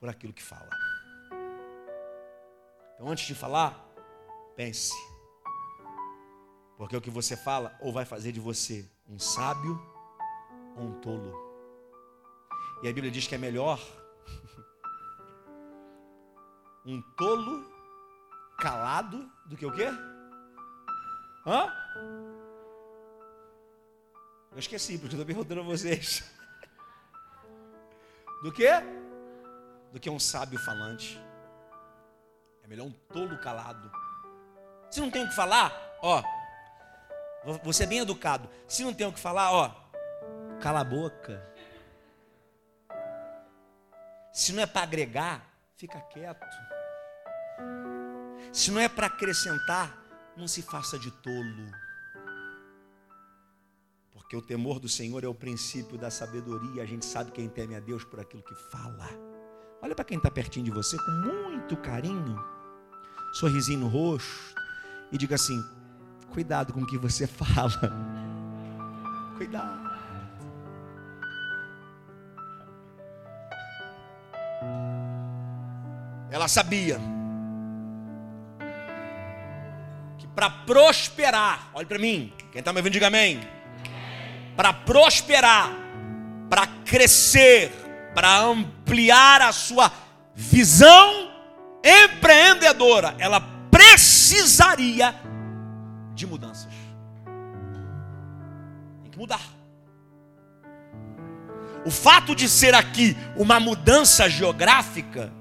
Por 0.00 0.08
aquilo 0.08 0.32
que 0.32 0.42
fala. 0.42 0.85
Então, 2.96 3.08
antes 3.10 3.26
de 3.26 3.34
falar, 3.34 3.86
pense. 4.56 4.94
Porque 6.78 6.96
o 6.96 7.00
que 7.00 7.10
você 7.10 7.36
fala 7.36 7.76
ou 7.80 7.92
vai 7.92 8.06
fazer 8.06 8.32
de 8.32 8.40
você 8.40 8.88
um 9.06 9.18
sábio 9.18 9.78
ou 10.76 10.84
um 10.84 11.00
tolo. 11.00 11.46
E 12.82 12.88
a 12.88 12.92
Bíblia 12.92 13.10
diz 13.10 13.26
que 13.26 13.34
é 13.34 13.38
melhor 13.38 13.78
um 16.84 17.02
tolo 17.16 17.70
calado 18.58 19.30
do 19.44 19.56
que 19.56 19.66
o 19.66 19.72
quê? 19.72 19.88
Hã? 21.46 21.72
Eu 24.52 24.58
esqueci, 24.58 24.98
porque 24.98 25.14
eu 25.14 25.20
estou 25.20 25.26
perguntando 25.26 25.60
a 25.60 25.64
vocês. 25.64 26.24
Do 28.42 28.50
que? 28.50 28.68
Do 29.92 30.00
que 30.00 30.08
um 30.08 30.18
sábio 30.18 30.58
falante. 30.58 31.20
É 32.66 32.68
melhor 32.68 32.86
um 32.86 32.92
tolo 33.12 33.38
calado. 33.38 33.90
Se 34.90 35.00
não 35.00 35.08
tem 35.08 35.24
o 35.24 35.28
que 35.28 35.36
falar, 35.36 35.72
ó. 36.02 36.20
Você 37.62 37.84
é 37.84 37.86
bem 37.86 38.00
educado. 38.00 38.48
Se 38.66 38.82
não 38.82 38.92
tem 38.92 39.06
o 39.06 39.12
que 39.12 39.20
falar, 39.20 39.52
ó. 39.52 39.72
Cala 40.60 40.80
a 40.80 40.84
boca. 40.84 41.40
Se 44.32 44.52
não 44.52 44.64
é 44.64 44.66
para 44.66 44.82
agregar, 44.82 45.48
fica 45.76 46.00
quieto. 46.00 46.44
Se 48.52 48.72
não 48.72 48.80
é 48.80 48.88
para 48.88 49.06
acrescentar, 49.06 49.96
não 50.36 50.48
se 50.48 50.60
faça 50.60 50.98
de 50.98 51.12
tolo. 51.12 51.72
Porque 54.12 54.36
o 54.36 54.42
temor 54.42 54.80
do 54.80 54.88
Senhor 54.88 55.22
é 55.22 55.28
o 55.28 55.34
princípio 55.34 55.96
da 55.96 56.10
sabedoria. 56.10 56.82
A 56.82 56.86
gente 56.86 57.04
sabe 57.04 57.30
quem 57.30 57.48
teme 57.48 57.76
a 57.76 57.80
Deus 57.80 58.02
por 58.02 58.18
aquilo 58.18 58.42
que 58.42 58.54
fala. 58.72 59.08
Olha 59.80 59.94
para 59.94 60.04
quem 60.04 60.16
está 60.16 60.30
pertinho 60.30 60.64
de 60.64 60.72
você 60.72 60.96
com 60.96 61.10
muito 61.12 61.76
carinho, 61.76 62.55
sorrisinho 63.36 63.80
no 63.80 63.88
rosto, 63.88 64.56
e 65.12 65.18
diga 65.18 65.34
assim: 65.34 65.62
cuidado 66.30 66.72
com 66.72 66.80
o 66.80 66.86
que 66.86 66.96
você 66.96 67.26
fala. 67.28 67.92
Cuidado. 69.36 69.86
Ela 76.30 76.48
sabia 76.48 76.98
que 80.18 80.26
para 80.28 80.50
prosperar, 80.50 81.70
olhe 81.74 81.86
para 81.86 81.98
mim, 81.98 82.32
quem 82.50 82.58
está 82.58 82.72
me 82.72 82.78
ouvindo, 82.78 82.94
diga 82.94 83.08
amém. 83.08 83.40
Para 84.56 84.72
prosperar, 84.72 85.70
para 86.48 86.66
crescer, 86.86 87.70
para 88.14 88.38
ampliar 88.38 89.42
a 89.42 89.52
sua 89.52 89.92
visão 90.34 91.25
empreendedora, 91.86 93.14
ela 93.18 93.40
precisaria 93.70 95.14
de 96.14 96.26
mudanças. 96.26 96.72
Tem 99.02 99.10
que 99.10 99.18
mudar. 99.18 99.40
O 101.84 101.90
fato 101.90 102.34
de 102.34 102.48
ser 102.48 102.74
aqui 102.74 103.16
uma 103.36 103.60
mudança 103.60 104.28
geográfica 104.28 105.32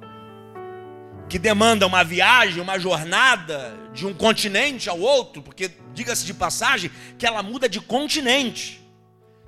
que 1.27 1.39
demanda 1.39 1.87
uma 1.87 2.03
viagem, 2.03 2.61
uma 2.61 2.77
jornada 2.77 3.75
de 3.93 4.05
um 4.05 4.13
continente 4.13 4.87
ao 4.89 4.99
outro, 4.99 5.41
porque 5.41 5.71
diga-se 5.93 6.23
de 6.23 6.33
passagem 6.33 6.91
que 7.17 7.25
ela 7.25 7.41
muda 7.41 7.67
de 7.67 7.81
continente. 7.81 8.79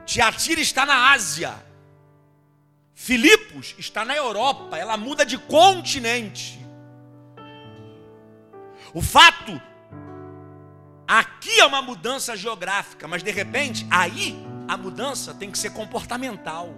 Tiatira 0.06 0.60
está 0.60 0.86
na 0.86 1.12
Ásia. 1.12 1.54
Filipos 2.96 3.76
está 3.78 4.04
na 4.04 4.16
Europa, 4.16 4.76
ela 4.76 4.98
muda 4.98 5.24
de 5.24 5.38
continente. 5.38 6.67
O 8.98 9.02
fato 9.02 9.62
aqui 11.08 11.60
é 11.60 11.66
uma 11.68 11.84
mudança 11.84 12.36
geográfica, 12.36 13.08
mas 13.08 13.22
de 13.22 13.30
repente 13.30 13.86
aí 13.92 14.36
a 14.68 14.76
mudança 14.76 15.36
tem 15.36 15.52
que 15.52 15.60
ser 15.60 15.70
comportamental. 15.70 16.74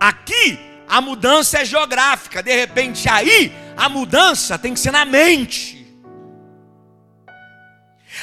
Aqui 0.00 0.58
a 0.88 0.98
mudança 1.02 1.58
é 1.58 1.64
geográfica, 1.66 2.42
de 2.42 2.56
repente 2.56 3.06
aí 3.06 3.52
a 3.76 3.86
mudança 3.86 4.58
tem 4.58 4.72
que 4.72 4.80
ser 4.80 4.92
na 4.92 5.04
mente. 5.04 5.94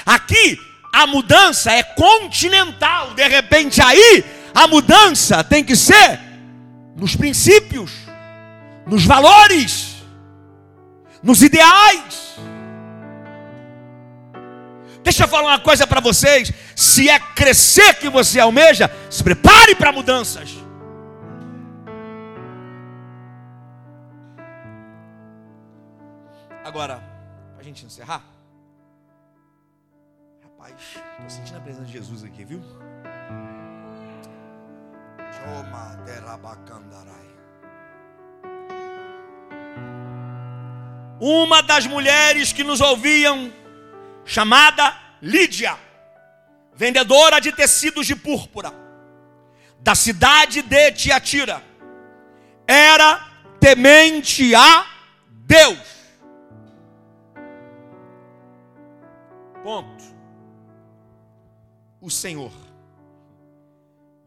Aqui 0.03 0.59
a 0.91 1.05
mudança 1.05 1.71
é 1.71 1.83
continental, 1.83 3.13
de 3.13 3.27
repente 3.27 3.79
aí 3.79 4.25
a 4.55 4.65
mudança 4.65 5.43
tem 5.43 5.63
que 5.63 5.75
ser 5.75 6.19
nos 6.95 7.15
princípios, 7.15 7.91
nos 8.87 9.05
valores, 9.05 9.90
nos 11.23 11.41
ideais. 11.41 12.35
Deixa 15.03 15.23
eu 15.23 15.27
falar 15.27 15.49
uma 15.49 15.59
coisa 15.59 15.85
para 15.85 15.99
vocês: 15.99 16.51
se 16.75 17.09
é 17.09 17.19
crescer 17.19 17.95
que 17.95 18.09
você 18.09 18.39
almeja, 18.39 18.89
se 19.09 19.23
prepare 19.23 19.75
para 19.75 19.91
mudanças. 19.91 20.49
Agora, 26.63 27.03
para 27.53 27.61
a 27.61 27.63
gente 27.63 27.85
encerrar, 27.85 28.23
rapaz, 30.43 30.75
estou 31.13 31.29
sentindo 31.29 31.57
a 31.57 31.61
presença 31.61 31.85
de 31.85 31.91
Jesus 31.91 32.23
aqui, 32.23 32.45
viu? 32.45 32.61
Uma 41.21 41.61
das 41.61 41.85
mulheres 41.85 42.51
que 42.51 42.63
nos 42.63 42.81
ouviam, 42.81 43.53
chamada 44.25 44.97
Lídia, 45.21 45.77
vendedora 46.73 47.39
de 47.39 47.53
tecidos 47.53 48.05
de 48.05 48.15
púrpura, 48.15 48.73
da 49.79 49.95
cidade 49.95 50.61
de 50.61 50.91
Tiatira, 50.91 51.63
era 52.67 53.25
temente 53.59 54.53
a 54.55 54.85
Deus 55.29 56.01
Ponto. 59.63 60.03
O 61.99 62.09
Senhor 62.09 62.51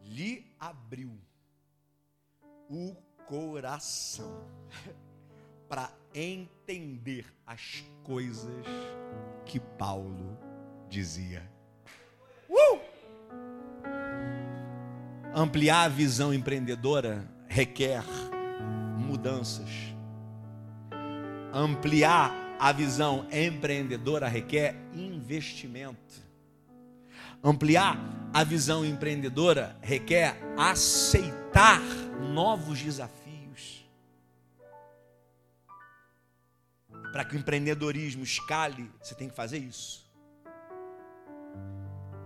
lhe 0.01 0.55
abriu 0.57 1.19
o 2.69 2.95
coração 3.27 4.47
para 5.67 5.91
entender 6.67 7.25
as 7.45 7.83
coisas 8.03 8.65
que 9.45 9.59
Paulo 9.59 10.37
dizia. 10.89 11.43
Uh! 12.49 12.79
Ampliar 15.33 15.85
a 15.85 15.89
visão 15.89 16.33
empreendedora 16.33 17.29
requer 17.47 18.03
mudanças. 18.97 19.69
Ampliar 21.53 22.33
a 22.59 22.71
visão 22.71 23.27
empreendedora 23.31 24.27
requer 24.27 24.75
investimento. 24.93 26.25
Ampliar 27.43 27.99
a 28.33 28.43
visão 28.43 28.83
empreendedora 28.83 29.77
requer 29.81 30.35
aceitar 30.57 31.81
novos 32.33 32.81
desafios. 32.81 33.24
Para 37.15 37.23
que 37.23 37.33
o 37.33 37.39
empreendedorismo 37.39 38.25
escale, 38.25 38.91
você 39.01 39.15
tem 39.15 39.29
que 39.29 39.33
fazer 39.33 39.57
isso. 39.57 40.05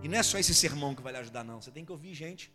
E 0.02 0.08
não 0.08 0.18
é 0.18 0.22
só 0.24 0.36
esse 0.36 0.52
sermão 0.52 0.96
que 0.96 1.00
vai 1.00 1.12
lhe 1.12 1.18
ajudar, 1.20 1.44
não. 1.44 1.62
Você 1.62 1.70
tem 1.70 1.84
que 1.84 1.92
ouvir 1.92 2.12
gente 2.12 2.52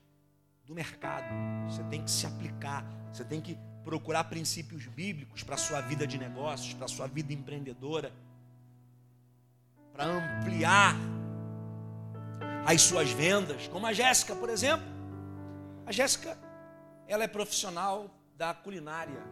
do 0.65 0.75
mercado. 0.75 1.33
Você 1.69 1.81
tem 1.85 2.03
que 2.03 2.11
se 2.11 2.27
aplicar. 2.27 2.85
Você 3.13 3.23
tem 3.23 3.39
que 3.39 3.57
procurar 3.85 4.25
princípios 4.25 4.85
bíblicos 4.85 5.43
para 5.43 5.55
a 5.55 5.57
sua 5.57 5.79
vida 5.79 6.05
de 6.05 6.17
negócios, 6.17 6.73
para 6.73 6.83
a 6.83 6.89
sua 6.89 7.07
vida 7.07 7.31
empreendedora, 7.31 8.11
para 9.93 10.03
ampliar 10.03 10.93
as 12.65 12.81
suas 12.81 13.11
vendas, 13.11 13.69
como 13.69 13.87
a 13.87 13.93
Jéssica, 13.93 14.35
por 14.35 14.49
exemplo. 14.49 14.85
A 15.85 15.91
Jéssica 15.93 16.37
ela 17.07 17.23
é 17.23 17.29
profissional 17.29 18.13
da 18.35 18.53
culinária, 18.53 19.23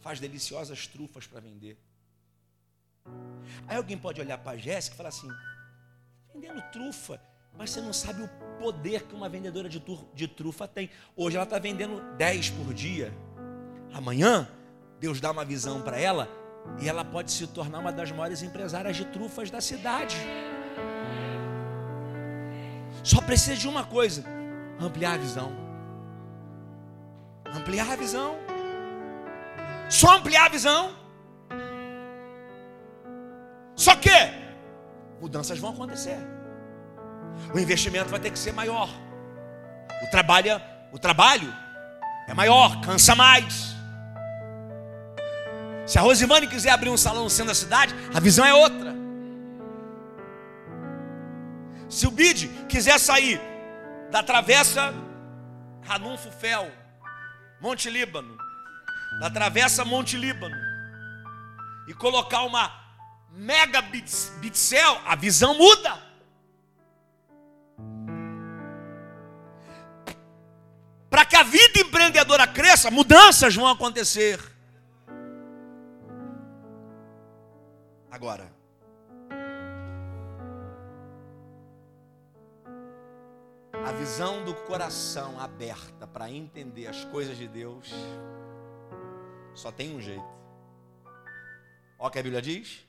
faz 0.00 0.18
deliciosas 0.18 0.88
trufas 0.88 1.24
para 1.24 1.38
vender. 1.38 1.78
Aí 3.66 3.76
alguém 3.76 3.96
pode 3.96 4.20
olhar 4.20 4.38
para 4.38 4.52
a 4.52 4.56
Jéssica 4.56 4.94
e 4.94 4.96
falar 4.96 5.08
assim: 5.10 5.28
vendendo 6.32 6.60
trufa, 6.72 7.20
mas 7.56 7.70
você 7.70 7.80
não 7.80 7.92
sabe 7.92 8.22
o 8.22 8.28
poder 8.58 9.04
que 9.04 9.14
uma 9.14 9.28
vendedora 9.28 9.68
de, 9.68 9.82
de 10.14 10.28
trufa 10.28 10.66
tem. 10.66 10.90
Hoje 11.16 11.36
ela 11.36 11.44
está 11.44 11.58
vendendo 11.58 12.00
10 12.16 12.50
por 12.50 12.72
dia. 12.74 13.12
Amanhã, 13.92 14.48
Deus 14.98 15.20
dá 15.20 15.30
uma 15.30 15.44
visão 15.44 15.82
para 15.82 15.98
ela 15.98 16.28
e 16.80 16.88
ela 16.88 17.04
pode 17.04 17.32
se 17.32 17.46
tornar 17.46 17.78
uma 17.78 17.92
das 17.92 18.10
maiores 18.12 18.42
empresárias 18.42 18.96
de 18.96 19.04
trufas 19.06 19.50
da 19.50 19.60
cidade. 19.60 20.16
Só 23.02 23.20
precisa 23.20 23.56
de 23.56 23.68
uma 23.68 23.84
coisa: 23.84 24.24
ampliar 24.78 25.14
a 25.14 25.18
visão. 25.18 25.52
Ampliar 27.46 27.90
a 27.92 27.96
visão. 27.96 28.36
Só 29.88 30.16
ampliar 30.16 30.46
a 30.46 30.48
visão. 30.48 30.99
Só 33.80 33.96
que 33.96 34.10
mudanças 35.22 35.58
vão 35.58 35.70
acontecer. 35.70 36.18
O 37.54 37.58
investimento 37.58 38.10
vai 38.10 38.20
ter 38.20 38.30
que 38.30 38.38
ser 38.38 38.52
maior. 38.52 38.90
O 40.02 40.10
trabalho, 40.10 40.60
o 40.92 40.98
trabalho 40.98 41.50
é 42.28 42.34
maior, 42.34 42.78
cansa 42.82 43.14
mais. 43.14 43.74
Se 45.86 45.98
a 45.98 46.02
Rosimane 46.02 46.46
quiser 46.46 46.72
abrir 46.72 46.90
um 46.90 46.96
salão 46.98 47.24
no 47.24 47.30
centro 47.30 47.46
da 47.46 47.54
cidade, 47.54 47.94
a 48.14 48.20
visão 48.20 48.44
é 48.44 48.52
outra. 48.52 48.94
Se 51.88 52.06
o 52.06 52.10
Bid 52.10 52.48
quiser 52.68 53.00
sair 53.00 53.40
da 54.10 54.22
travessa 54.22 54.92
Ranum 55.86 56.18
Fufel, 56.18 56.70
Monte 57.62 57.88
Líbano, 57.88 58.36
da 59.20 59.30
travessa 59.30 59.86
Monte 59.86 60.18
Líbano, 60.18 60.56
e 61.88 61.94
colocar 61.94 62.42
uma 62.42 62.79
mega 63.32 63.80
bitcel, 63.82 65.00
a 65.04 65.14
visão 65.14 65.56
muda. 65.56 65.98
Para 71.08 71.24
que 71.24 71.36
a 71.36 71.42
vida 71.42 71.80
empreendedora 71.80 72.46
cresça, 72.46 72.90
mudanças 72.90 73.54
vão 73.54 73.66
acontecer. 73.66 74.40
Agora, 78.10 78.52
a 83.84 83.92
visão 83.92 84.44
do 84.44 84.54
coração 84.54 85.40
aberta 85.40 86.06
para 86.06 86.30
entender 86.30 86.86
as 86.86 87.04
coisas 87.06 87.36
de 87.36 87.48
Deus, 87.48 87.90
só 89.54 89.72
tem 89.72 89.96
um 89.96 90.00
jeito. 90.00 90.22
Olha 91.98 92.08
o 92.08 92.10
que 92.10 92.18
a 92.18 92.22
Bíblia 92.22 92.42
diz: 92.42 92.86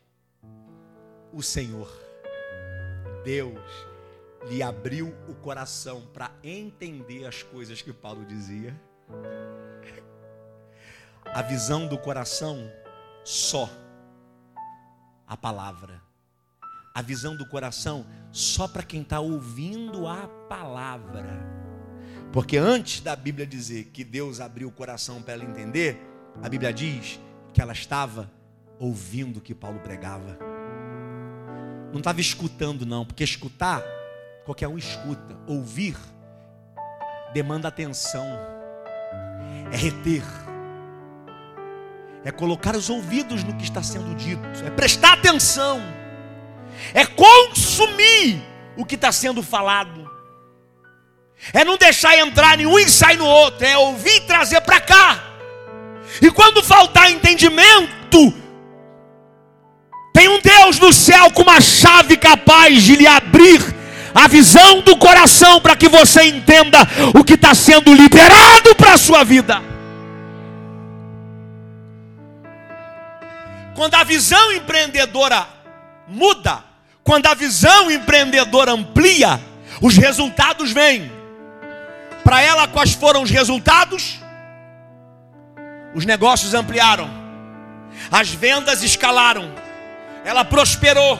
o 1.33 1.41
Senhor, 1.41 1.91
Deus, 3.23 3.59
lhe 4.49 4.61
abriu 4.61 5.13
o 5.27 5.35
coração 5.35 6.01
para 6.13 6.31
entender 6.43 7.25
as 7.25 7.43
coisas 7.43 7.81
que 7.81 7.93
Paulo 7.93 8.25
dizia. 8.25 8.79
A 11.25 11.41
visão 11.41 11.87
do 11.87 11.97
coração 11.97 12.71
só 13.23 13.69
a 15.27 15.37
palavra. 15.37 16.01
A 16.93 17.01
visão 17.01 17.37
do 17.37 17.47
coração 17.47 18.05
só 18.31 18.67
para 18.67 18.83
quem 18.83 19.01
está 19.01 19.19
ouvindo 19.19 20.07
a 20.07 20.27
palavra. 20.49 21.23
Porque 22.33 22.57
antes 22.57 23.01
da 23.01 23.15
Bíblia 23.15 23.45
dizer 23.45 23.85
que 23.85 24.03
Deus 24.03 24.39
abriu 24.39 24.67
o 24.67 24.71
coração 24.71 25.21
para 25.21 25.33
ela 25.33 25.43
entender, 25.43 26.01
a 26.41 26.49
Bíblia 26.49 26.73
diz 26.73 27.19
que 27.53 27.61
ela 27.61 27.73
estava 27.73 28.29
ouvindo 28.79 29.37
o 29.37 29.41
que 29.41 29.53
Paulo 29.53 29.79
pregava. 29.79 30.50
Não 31.91 31.99
estava 31.99 32.21
escutando, 32.21 32.85
não, 32.85 33.05
porque 33.05 33.23
escutar, 33.23 33.83
qualquer 34.45 34.67
um 34.67 34.77
escuta. 34.77 35.37
Ouvir 35.45 35.95
demanda 37.33 37.67
atenção, 37.67 38.27
é 39.71 39.75
reter. 39.75 40.23
É 42.23 42.31
colocar 42.31 42.75
os 42.75 42.89
ouvidos 42.89 43.43
no 43.43 43.55
que 43.55 43.63
está 43.63 43.81
sendo 43.81 44.13
dito, 44.15 44.41
é 44.63 44.69
prestar 44.69 45.13
atenção, 45.13 45.81
é 46.93 47.03
consumir 47.05 48.43
o 48.77 48.85
que 48.85 48.93
está 48.93 49.11
sendo 49.11 49.41
falado, 49.41 50.09
é 51.51 51.65
não 51.65 51.77
deixar 51.77 52.15
entrar 52.19 52.57
nenhum 52.57 52.77
e 52.77 52.87
sair 52.87 53.17
no 53.17 53.25
outro, 53.25 53.65
é 53.65 53.75
ouvir 53.75 54.17
e 54.17 54.21
trazer 54.21 54.61
para 54.61 54.79
cá. 54.79 55.23
E 56.21 56.29
quando 56.29 56.61
faltar 56.61 57.09
entendimento, 57.09 58.33
tem 60.13 60.27
um 60.27 60.39
Deus 60.41 60.79
no 60.79 60.91
céu 60.91 61.31
com 61.31 61.43
uma 61.43 61.61
chave 61.61 62.17
capaz 62.17 62.83
de 62.83 62.95
lhe 62.95 63.07
abrir 63.07 63.61
a 64.13 64.27
visão 64.27 64.81
do 64.81 64.97
coração 64.97 65.61
para 65.61 65.75
que 65.75 65.87
você 65.87 66.23
entenda 66.23 66.79
o 67.17 67.23
que 67.23 67.33
está 67.33 67.55
sendo 67.55 67.93
liberado 67.93 68.75
para 68.75 68.93
a 68.93 68.97
sua 68.97 69.23
vida. 69.23 69.61
Quando 73.75 73.95
a 73.95 74.03
visão 74.03 74.51
empreendedora 74.51 75.47
muda, 76.07 76.63
quando 77.03 77.27
a 77.27 77.33
visão 77.33 77.89
empreendedora 77.89 78.71
amplia, 78.71 79.39
os 79.81 79.97
resultados 79.97 80.71
vêm. 80.71 81.11
Para 82.23 82.41
ela, 82.41 82.67
quais 82.67 82.93
foram 82.93 83.23
os 83.23 83.31
resultados? 83.31 84.19
Os 85.95 86.05
negócios 86.05 86.53
ampliaram, 86.53 87.09
as 88.11 88.29
vendas 88.29 88.83
escalaram, 88.83 89.53
ela 90.23 90.45
prosperou, 90.45 91.19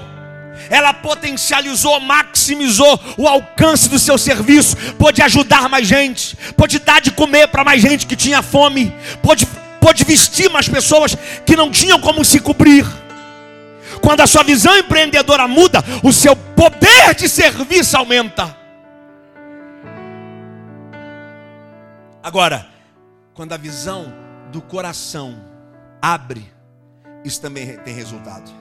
ela 0.70 0.94
potencializou, 0.94 2.00
maximizou 2.00 3.00
o 3.18 3.28
alcance 3.28 3.90
do 3.90 3.98
seu 3.98 4.18
serviço, 4.18 4.76
pôde 4.98 5.22
ajudar 5.22 5.68
mais 5.70 5.88
gente, 5.88 6.36
pôde 6.56 6.80
dar 6.80 7.02
de 7.02 7.12
comer 7.12 7.48
para 7.48 7.64
mais 7.64 7.82
gente 7.82 8.06
que 8.06 8.16
tinha 8.16 8.42
fome, 8.42 8.94
pôde 9.22 9.48
pôde 9.82 10.04
vestir 10.04 10.50
mais 10.50 10.70
pessoas 10.70 11.18
que 11.44 11.56
não 11.56 11.72
tinham 11.72 12.00
como 12.00 12.24
se 12.24 12.40
cobrir. 12.40 12.86
Quando 14.00 14.22
a 14.22 14.28
sua 14.28 14.44
visão 14.44 14.78
empreendedora 14.78 15.48
muda, 15.48 15.84
o 16.04 16.14
seu 16.14 16.36
poder 16.36 17.16
de 17.16 17.28
serviço 17.28 17.98
aumenta. 17.98 18.56
Agora, 22.24 22.68
quando 23.34 23.54
a 23.54 23.58
visão 23.58 24.14
do 24.52 24.62
coração 24.62 25.44
abre, 26.00 26.46
isso 27.26 27.42
também 27.42 27.78
tem 27.78 27.94
resultado. 27.94 28.61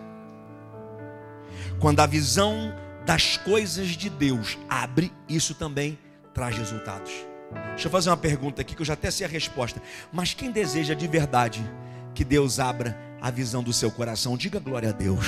Quando 1.80 2.00
a 2.00 2.06
visão 2.06 2.74
das 3.06 3.38
coisas 3.38 3.88
de 3.88 4.10
Deus 4.10 4.58
abre, 4.68 5.10
isso 5.26 5.54
também 5.54 5.98
traz 6.34 6.54
resultados. 6.54 7.10
Deixa 7.70 7.88
eu 7.88 7.90
fazer 7.90 8.10
uma 8.10 8.18
pergunta 8.18 8.60
aqui 8.60 8.74
que 8.74 8.82
eu 8.82 8.86
já 8.86 8.92
até 8.92 9.10
sei 9.10 9.26
a 9.26 9.28
resposta. 9.28 9.80
Mas 10.12 10.34
quem 10.34 10.50
deseja 10.50 10.92
de 10.92 11.08
verdade 11.08 11.62
que 12.14 12.22
Deus 12.22 12.60
abra 12.60 12.98
a 13.18 13.30
visão 13.30 13.62
do 13.62 13.72
seu 13.72 13.90
coração, 13.90 14.36
diga 14.36 14.60
glória 14.60 14.90
a 14.90 14.92
Deus. 14.92 15.24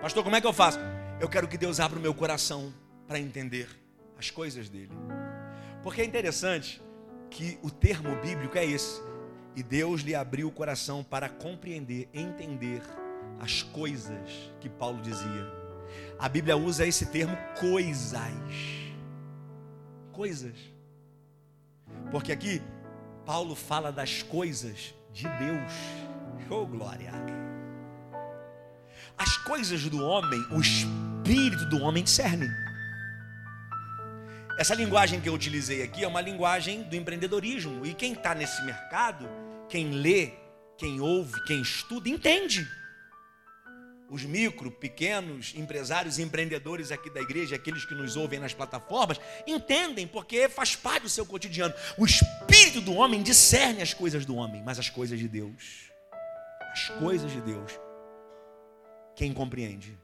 Pastor, 0.00 0.24
como 0.24 0.36
é 0.36 0.40
que 0.40 0.46
eu 0.46 0.52
faço? 0.54 0.78
Eu 1.20 1.28
quero 1.28 1.46
que 1.46 1.58
Deus 1.58 1.80
abra 1.80 1.98
o 1.98 2.02
meu 2.02 2.14
coração 2.14 2.72
para 3.06 3.18
entender 3.20 3.68
as 4.18 4.30
coisas 4.30 4.70
dele. 4.70 4.92
Porque 5.82 6.00
é 6.00 6.04
interessante 6.06 6.80
que 7.28 7.58
o 7.62 7.70
termo 7.70 8.16
bíblico 8.22 8.56
é 8.56 8.64
esse. 8.64 8.98
E 9.56 9.62
Deus 9.62 10.00
lhe 10.00 10.14
abriu 10.14 10.48
o 10.48 10.52
coração 10.52 11.04
para 11.04 11.28
compreender, 11.28 12.08
entender 12.12 12.82
as 13.40 13.62
coisas 13.62 14.52
que 14.60 14.68
Paulo 14.68 15.00
dizia. 15.00 15.46
A 16.18 16.28
Bíblia 16.28 16.56
usa 16.56 16.86
esse 16.86 17.06
termo 17.06 17.36
coisas. 17.58 18.32
Coisas. 20.12 20.56
Porque 22.10 22.32
aqui 22.32 22.62
Paulo 23.24 23.54
fala 23.54 23.92
das 23.92 24.22
coisas 24.22 24.94
de 25.12 25.28
Deus. 25.38 25.72
Oh 26.50 26.66
glória! 26.66 27.12
As 29.16 29.36
coisas 29.38 29.88
do 29.88 30.02
homem, 30.02 30.40
o 30.50 30.60
espírito 30.60 31.64
do 31.66 31.80
homem 31.82 32.02
discerne. 32.02 32.48
Essa 34.56 34.74
linguagem 34.74 35.20
que 35.20 35.28
eu 35.28 35.34
utilizei 35.34 35.82
aqui 35.82 36.04
é 36.04 36.08
uma 36.08 36.20
linguagem 36.20 36.82
do 36.84 36.94
empreendedorismo. 36.94 37.84
E 37.84 37.92
quem 37.92 38.12
está 38.12 38.34
nesse 38.34 38.62
mercado, 38.64 39.28
quem 39.68 39.90
lê, 39.90 40.32
quem 40.78 41.00
ouve, 41.00 41.42
quem 41.44 41.60
estuda, 41.60 42.08
entende 42.08 42.66
os 44.08 44.24
micro, 44.24 44.70
pequenos 44.70 45.54
empresários 45.56 46.20
empreendedores 46.20 46.92
aqui 46.92 47.10
da 47.10 47.20
igreja, 47.20 47.56
aqueles 47.56 47.84
que 47.84 47.94
nos 47.94 48.16
ouvem 48.16 48.38
nas 48.38 48.54
plataformas, 48.54 49.18
entendem 49.44 50.06
porque 50.06 50.48
faz 50.48 50.76
parte 50.76 51.02
do 51.02 51.08
seu 51.08 51.26
cotidiano. 51.26 51.74
O 51.98 52.04
espírito 52.04 52.80
do 52.80 52.94
homem 52.94 53.22
discerne 53.22 53.82
as 53.82 53.92
coisas 53.92 54.24
do 54.24 54.36
homem, 54.36 54.62
mas 54.62 54.78
as 54.78 54.88
coisas 54.88 55.18
de 55.18 55.26
Deus, 55.26 55.90
as 56.72 56.88
coisas 56.90 57.32
de 57.32 57.40
Deus, 57.40 57.72
quem 59.16 59.32
compreende 59.32 59.98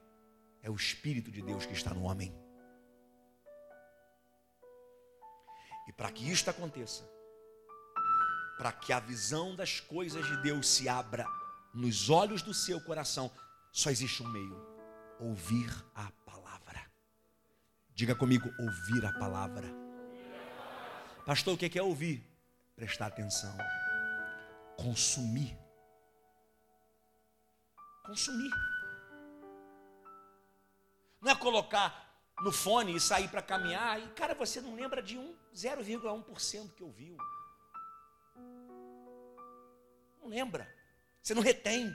é 0.62 0.68
o 0.68 0.74
espírito 0.74 1.30
de 1.30 1.42
Deus 1.42 1.64
que 1.64 1.72
está 1.72 1.94
no 1.94 2.02
homem. 2.02 2.34
Para 6.00 6.10
que 6.10 6.32
isto 6.32 6.48
aconteça, 6.48 7.04
para 8.56 8.72
que 8.72 8.90
a 8.90 8.98
visão 8.98 9.54
das 9.54 9.80
coisas 9.80 10.24
de 10.24 10.34
Deus 10.38 10.66
se 10.66 10.88
abra 10.88 11.26
nos 11.74 12.08
olhos 12.08 12.40
do 12.40 12.54
seu 12.54 12.80
coração, 12.80 13.30
só 13.70 13.90
existe 13.90 14.22
um 14.22 14.28
meio: 14.30 14.66
ouvir 15.18 15.70
a 15.94 16.10
palavra. 16.24 16.90
Diga 17.94 18.14
comigo, 18.14 18.50
ouvir 18.58 19.04
a 19.04 19.12
palavra. 19.12 19.68
Pastor, 21.26 21.52
o 21.52 21.58
que 21.58 21.78
é 21.78 21.82
ouvir? 21.82 22.26
Prestar 22.74 23.08
atenção. 23.08 23.54
Consumir. 24.78 25.54
Consumir. 28.06 28.50
Não 31.20 31.30
é 31.30 31.34
colocar 31.34 32.24
no 32.40 32.50
fone 32.50 32.96
e 32.96 33.00
sair 33.00 33.28
para 33.28 33.42
caminhar 33.42 34.00
e, 34.00 34.08
cara, 34.12 34.34
você 34.34 34.62
não 34.62 34.74
lembra 34.74 35.02
de 35.02 35.18
um 35.18 35.36
0,1% 35.54 36.74
que 36.74 36.82
ouviu. 36.82 37.16
Não 40.20 40.28
lembra. 40.28 40.68
Você 41.22 41.34
não 41.34 41.42
retém. 41.42 41.94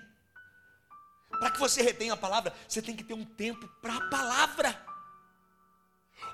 Para 1.29 1.51
que 1.51 1.59
você 1.59 1.81
retenha 1.81 2.13
a 2.13 2.17
palavra, 2.17 2.53
você 2.67 2.81
tem 2.81 2.95
que 2.95 3.03
ter 3.03 3.13
um 3.13 3.25
tempo 3.25 3.67
para 3.81 3.95
a 3.95 4.09
palavra. 4.09 4.85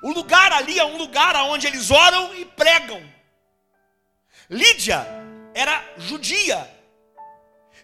O 0.04 0.12
lugar 0.12 0.52
ali 0.52 0.80
é 0.80 0.86
um 0.86 0.98
lugar 0.98 1.36
onde 1.46 1.68
eles 1.68 1.90
oram 1.90 2.34
e 2.36 2.46
pregam. 2.46 3.02
Lídia 4.50 5.06
era 5.54 5.84
judia. 5.98 6.70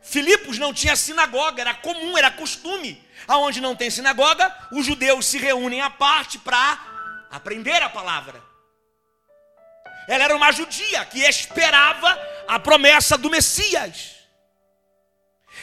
Filipos 0.02 0.58
não 0.58 0.74
tinha 0.74 0.96
sinagoga, 0.96 1.62
era 1.62 1.74
comum, 1.74 2.18
era 2.18 2.32
costume. 2.32 3.04
Aonde 3.28 3.60
não 3.60 3.76
tem 3.76 3.90
sinagoga, 3.90 4.56
os 4.72 4.86
judeus 4.86 5.26
se 5.26 5.38
reúnem 5.38 5.82
à 5.82 5.90
parte 5.90 6.40
para 6.40 7.28
aprender 7.30 7.82
a 7.82 7.90
palavra. 7.90 8.42
Ela 10.08 10.24
era 10.24 10.36
uma 10.36 10.52
judia 10.52 11.06
que 11.06 11.20
esperava 11.20 12.18
a 12.48 12.58
promessa 12.60 13.18
do 13.18 13.30
Messias. 13.30 14.16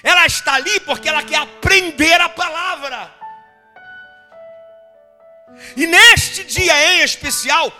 Ela 0.02 0.26
está 0.26 0.54
ali 0.54 0.80
porque 0.80 1.08
ela 1.08 1.22
quer 1.22 1.38
aprender 1.38 2.20
a 2.20 2.28
palavra. 2.28 3.14
E 5.76 5.86
neste 5.86 6.44
dia 6.44 6.92
em 6.92 7.00
especial, 7.02 7.72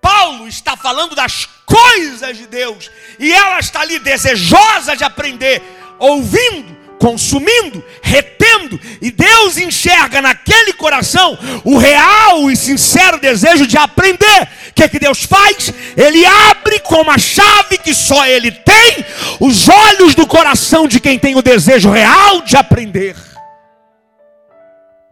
Paulo 0.00 0.48
está 0.48 0.76
falando 0.76 1.14
das 1.14 1.46
coisas 1.64 2.36
de 2.36 2.46
Deus, 2.46 2.90
e 3.18 3.32
ela 3.32 3.60
está 3.60 3.80
ali 3.80 3.98
desejosa 4.00 4.96
de 4.96 5.04
aprender, 5.04 5.62
ouvindo, 5.98 6.79
consumindo, 7.00 7.82
retendo, 8.02 8.78
e 9.00 9.10
Deus 9.10 9.56
enxerga 9.56 10.20
naquele 10.20 10.74
coração 10.74 11.36
o 11.64 11.78
real 11.78 12.50
e 12.50 12.56
sincero 12.56 13.18
desejo 13.18 13.66
de 13.66 13.78
aprender. 13.78 14.42
O 14.68 14.74
que, 14.74 14.82
é 14.82 14.88
que 14.88 14.98
Deus 14.98 15.24
faz? 15.24 15.72
Ele 15.96 16.26
abre 16.26 16.78
com 16.80 16.96
uma 16.96 17.18
chave 17.18 17.78
que 17.78 17.94
só 17.94 18.26
Ele 18.26 18.52
tem 18.52 19.04
os 19.40 19.66
olhos 19.66 20.14
do 20.14 20.26
coração 20.26 20.86
de 20.86 21.00
quem 21.00 21.18
tem 21.18 21.34
o 21.34 21.42
desejo 21.42 21.90
real 21.90 22.42
de 22.42 22.54
aprender. 22.54 23.16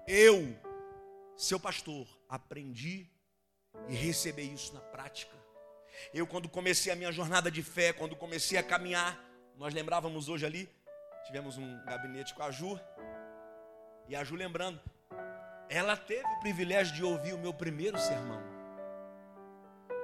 Eu, 0.07 0.55
seu 1.39 1.59
pastor, 1.59 2.07
aprendi 2.29 3.07
e 3.89 3.95
recebi 3.95 4.53
isso 4.53 4.75
na 4.75 4.81
prática. 4.81 5.35
Eu, 6.13 6.27
quando 6.27 6.51
comecei 6.51 6.93
a 6.93 6.97
minha 6.97 7.11
jornada 7.11 7.51
de 7.51 7.63
fé, 7.63 7.95
quando 7.95 8.15
comecei 8.15 8.59
a 8.59 8.63
caminhar, 8.63 9.19
nós 9.57 9.73
lembrávamos 9.73 10.29
hoje 10.29 10.45
ali, 10.45 10.69
tivemos 11.29 11.59
um 11.59 11.85
gabinete 11.85 12.35
com 12.35 12.43
a 12.43 12.51
Ju. 12.51 12.81
E 14.09 14.17
a 14.17 14.25
Ju 14.25 14.35
lembrando, 14.35 14.81
ela 15.69 15.95
teve 15.95 16.27
o 16.27 16.41
privilégio 16.41 16.95
de 16.95 17.05
ouvir 17.05 17.35
o 17.35 17.39
meu 17.39 17.53
primeiro 17.53 17.99
sermão. 17.99 18.41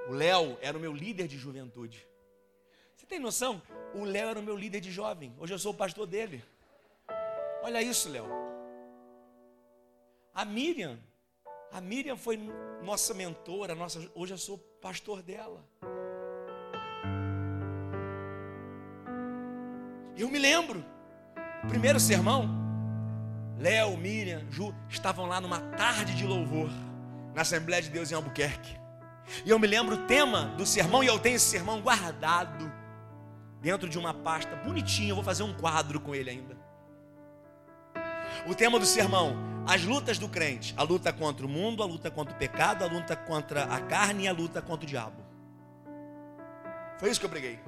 O 0.07 0.12
Léo 0.12 0.59
era 0.61 0.77
o 0.77 0.81
meu 0.81 0.93
líder 0.93 1.27
de 1.27 1.39
juventude. 1.39 2.07
Você 2.95 3.07
tem 3.07 3.18
noção? 3.18 3.62
O 3.95 4.05
Léo 4.05 4.29
era 4.29 4.39
o 4.39 4.43
meu 4.43 4.55
líder 4.55 4.81
de 4.81 4.93
jovem. 4.93 5.35
Hoje 5.39 5.55
eu 5.55 5.59
sou 5.59 5.72
o 5.72 5.77
pastor 5.77 6.07
dele. 6.07 6.45
Olha 7.62 7.81
isso, 7.81 8.11
Léo. 8.11 8.27
A 10.35 10.45
Miriam, 10.45 10.99
a 11.72 11.81
Miriam 11.81 12.18
foi 12.18 12.37
nossa 12.83 13.14
mentora, 13.14 13.75
nossa, 13.75 13.99
hoje 14.14 14.35
eu 14.35 14.39
sou 14.39 14.59
pastor 14.59 15.22
dela. 15.22 15.64
Eu 20.18 20.29
me 20.29 20.39
lembro 20.39 20.85
primeiro 21.69 21.99
sermão, 21.99 22.49
Léo, 23.59 23.97
Miriam, 23.97 24.43
Ju 24.51 24.75
estavam 24.89 25.27
lá 25.27 25.41
numa 25.41 25.61
tarde 25.61 26.15
de 26.15 26.27
louvor 26.27 26.71
na 27.35 27.43
Assembleia 27.43 27.83
de 27.83 27.91
Deus 27.91 28.11
em 28.11 28.15
Albuquerque. 28.15 28.79
E 29.45 29.51
eu 29.51 29.59
me 29.59 29.67
lembro 29.67 29.95
o 29.95 30.07
tema 30.07 30.47
do 30.57 30.67
sermão, 30.67 31.03
e 31.03 31.07
eu 31.07 31.19
tenho 31.19 31.37
esse 31.37 31.47
sermão 31.47 31.81
guardado 31.81 32.71
dentro 33.61 33.89
de 33.89 33.99
uma 33.99 34.12
pasta 34.12 34.55
bonitinha. 34.57 35.11
Eu 35.11 35.15
vou 35.15 35.25
fazer 35.25 35.43
um 35.43 35.55
quadro 35.55 35.99
com 35.99 36.15
ele 36.15 36.31
ainda. 36.31 36.57
O 38.47 38.55
tema 38.55 38.79
do 38.79 38.85
sermão: 38.85 39.37
as 39.67 39.83
lutas 39.83 40.19
do 40.19 40.29
crente, 40.29 40.75
a 40.77 40.83
luta 40.83 41.12
contra 41.12 41.47
o 41.47 41.49
mundo, 41.49 41.83
a 41.83 41.87
luta 41.87 42.11
contra 42.11 42.35
o 42.35 42.37
pecado, 42.39 42.85
a 42.85 42.87
luta 42.87 43.17
contra 43.17 43.65
a 43.65 43.81
carne 43.81 44.25
e 44.25 44.29
a 44.29 44.33
luta 44.33 44.61
contra 44.61 44.85
o 44.85 44.89
diabo. 44.89 45.25
Foi 46.99 47.11
isso 47.11 47.19
que 47.19 47.27
eu 47.27 47.31
preguei. 47.31 47.59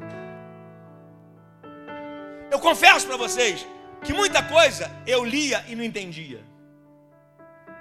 Eu 2.51 2.61
confesso 2.61 3.07
para 3.07 3.17
vocês, 3.17 3.67
que 4.05 4.13
muita 4.13 4.43
coisa 4.43 4.91
eu 5.07 5.25
lia 5.25 5.65
e 5.69 5.75
não 5.75 5.85
entendia. 5.85 6.43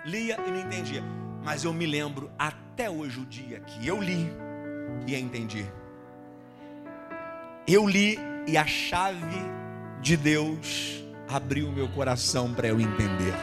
Lia 0.05 0.37
e 0.45 0.51
não 0.51 0.59
entendia. 0.59 1.03
Mas 1.43 1.63
eu 1.63 1.73
me 1.73 1.85
lembro 1.85 2.31
até 2.37 2.89
hoje 2.89 3.19
o 3.19 3.25
dia 3.25 3.59
que 3.59 3.87
eu 3.87 4.01
li 4.01 4.31
e 5.07 5.15
entendi. 5.15 5.65
Eu 7.67 7.87
li 7.87 8.17
e 8.47 8.57
a 8.57 8.65
chave 8.65 9.39
de 10.01 10.15
Deus 10.15 11.03
abriu 11.27 11.71
meu 11.71 11.87
coração 11.89 12.53
para 12.53 12.67
eu 12.67 12.79
entender. 12.79 13.33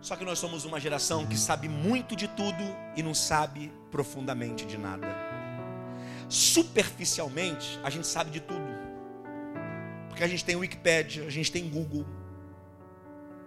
Só 0.00 0.14
que 0.14 0.24
nós 0.24 0.38
somos 0.38 0.64
uma 0.64 0.78
geração 0.78 1.26
que 1.26 1.36
sabe 1.36 1.68
muito 1.68 2.14
de 2.14 2.28
tudo 2.28 2.62
e 2.96 3.02
não 3.02 3.12
sabe 3.12 3.72
profundamente 3.90 4.64
de 4.64 4.78
nada. 4.78 5.08
Superficialmente, 6.28 7.78
a 7.82 7.90
gente 7.90 8.06
sabe 8.06 8.30
de 8.30 8.40
tudo. 8.40 8.85
Porque 10.16 10.24
a 10.24 10.28
gente 10.28 10.46
tem 10.46 10.56
Wikipedia, 10.56 11.26
a 11.26 11.30
gente 11.30 11.52
tem 11.52 11.68
Google, 11.68 12.06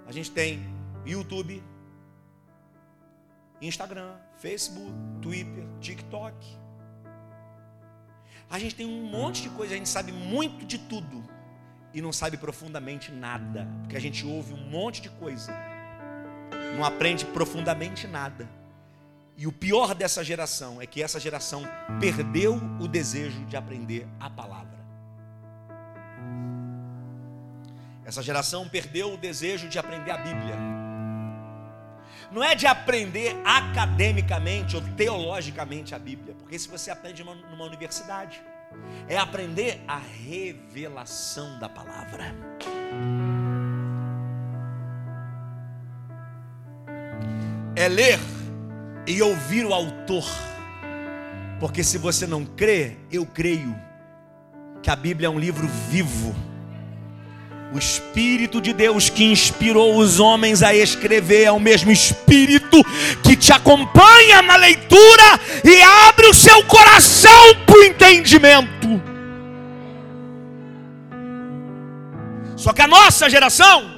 a 0.05 0.11
gente 0.11 0.29
tem 0.29 0.63
YouTube, 1.03 1.63
Instagram, 3.59 4.13
Facebook, 4.37 4.93
Twitter, 5.19 5.65
TikTok. 5.81 6.35
A 8.51 8.59
gente 8.59 8.75
tem 8.75 8.85
um 8.85 9.09
monte 9.09 9.41
de 9.41 9.49
coisa, 9.49 9.73
a 9.73 9.77
gente 9.77 9.89
sabe 9.89 10.11
muito 10.11 10.63
de 10.63 10.77
tudo 10.77 11.27
e 11.91 12.03
não 12.03 12.13
sabe 12.13 12.37
profundamente 12.37 13.11
nada, 13.11 13.67
porque 13.81 13.97
a 13.97 13.99
gente 13.99 14.23
ouve 14.23 14.53
um 14.53 14.69
monte 14.69 15.01
de 15.01 15.09
coisa, 15.09 15.51
não 16.77 16.85
aprende 16.85 17.25
profundamente 17.25 18.05
nada. 18.05 18.47
E 19.35 19.47
o 19.47 19.51
pior 19.51 19.95
dessa 19.95 20.23
geração 20.23 20.79
é 20.79 20.85
que 20.85 21.01
essa 21.01 21.19
geração 21.19 21.63
perdeu 21.99 22.61
o 22.79 22.87
desejo 22.87 23.43
de 23.45 23.57
aprender 23.57 24.07
a 24.19 24.29
palavra. 24.29 24.78
Essa 28.09 28.23
geração 28.23 28.67
perdeu 28.67 29.13
o 29.13 29.17
desejo 29.17 29.69
de 29.69 29.77
aprender 29.77 30.09
a 30.09 30.17
Bíblia. 30.17 30.55
Não 32.31 32.43
é 32.43 32.55
de 32.55 32.65
aprender 32.65 33.39
academicamente 33.45 34.75
ou 34.75 34.81
teologicamente 34.97 35.93
a 35.93 35.99
Bíblia, 35.99 36.33
porque 36.33 36.57
se 36.57 36.67
você 36.67 36.89
aprende 36.89 37.23
numa 37.23 37.65
universidade, 37.65 38.41
é 39.07 39.15
aprender 39.15 39.83
a 39.87 39.99
revelação 39.99 41.59
da 41.59 41.69
palavra. 41.69 42.33
É 47.75 47.87
ler 47.87 48.19
e 49.05 49.21
ouvir 49.21 49.67
o 49.67 49.71
autor, 49.71 50.25
porque 51.59 51.83
se 51.83 51.99
você 51.99 52.25
não 52.25 52.43
crê, 52.43 52.97
eu 53.11 53.23
creio 53.23 53.79
que 54.81 54.89
a 54.89 54.95
Bíblia 54.95 55.27
é 55.27 55.29
um 55.29 55.39
livro 55.39 55.67
vivo 55.91 56.48
o 57.71 57.77
Espírito 57.77 58.59
de 58.59 58.73
Deus 58.73 59.09
que 59.09 59.23
inspirou 59.23 59.97
os 59.97 60.19
homens 60.19 60.63
a 60.63 60.73
escrever 60.73 61.43
é 61.43 61.51
o 61.51 61.59
mesmo 61.59 61.91
Espírito 61.91 62.83
que 63.23 63.35
te 63.35 63.53
acompanha 63.53 64.41
na 64.41 64.55
leitura 64.55 65.39
e 65.63 65.81
abre 65.81 66.27
o 66.27 66.33
seu 66.33 66.63
coração 66.63 67.55
para 67.65 67.77
o 67.77 67.83
entendimento. 67.83 69.01
Só 72.55 72.73
que 72.73 72.81
a 72.81 72.87
nossa 72.87 73.29
geração 73.29 73.89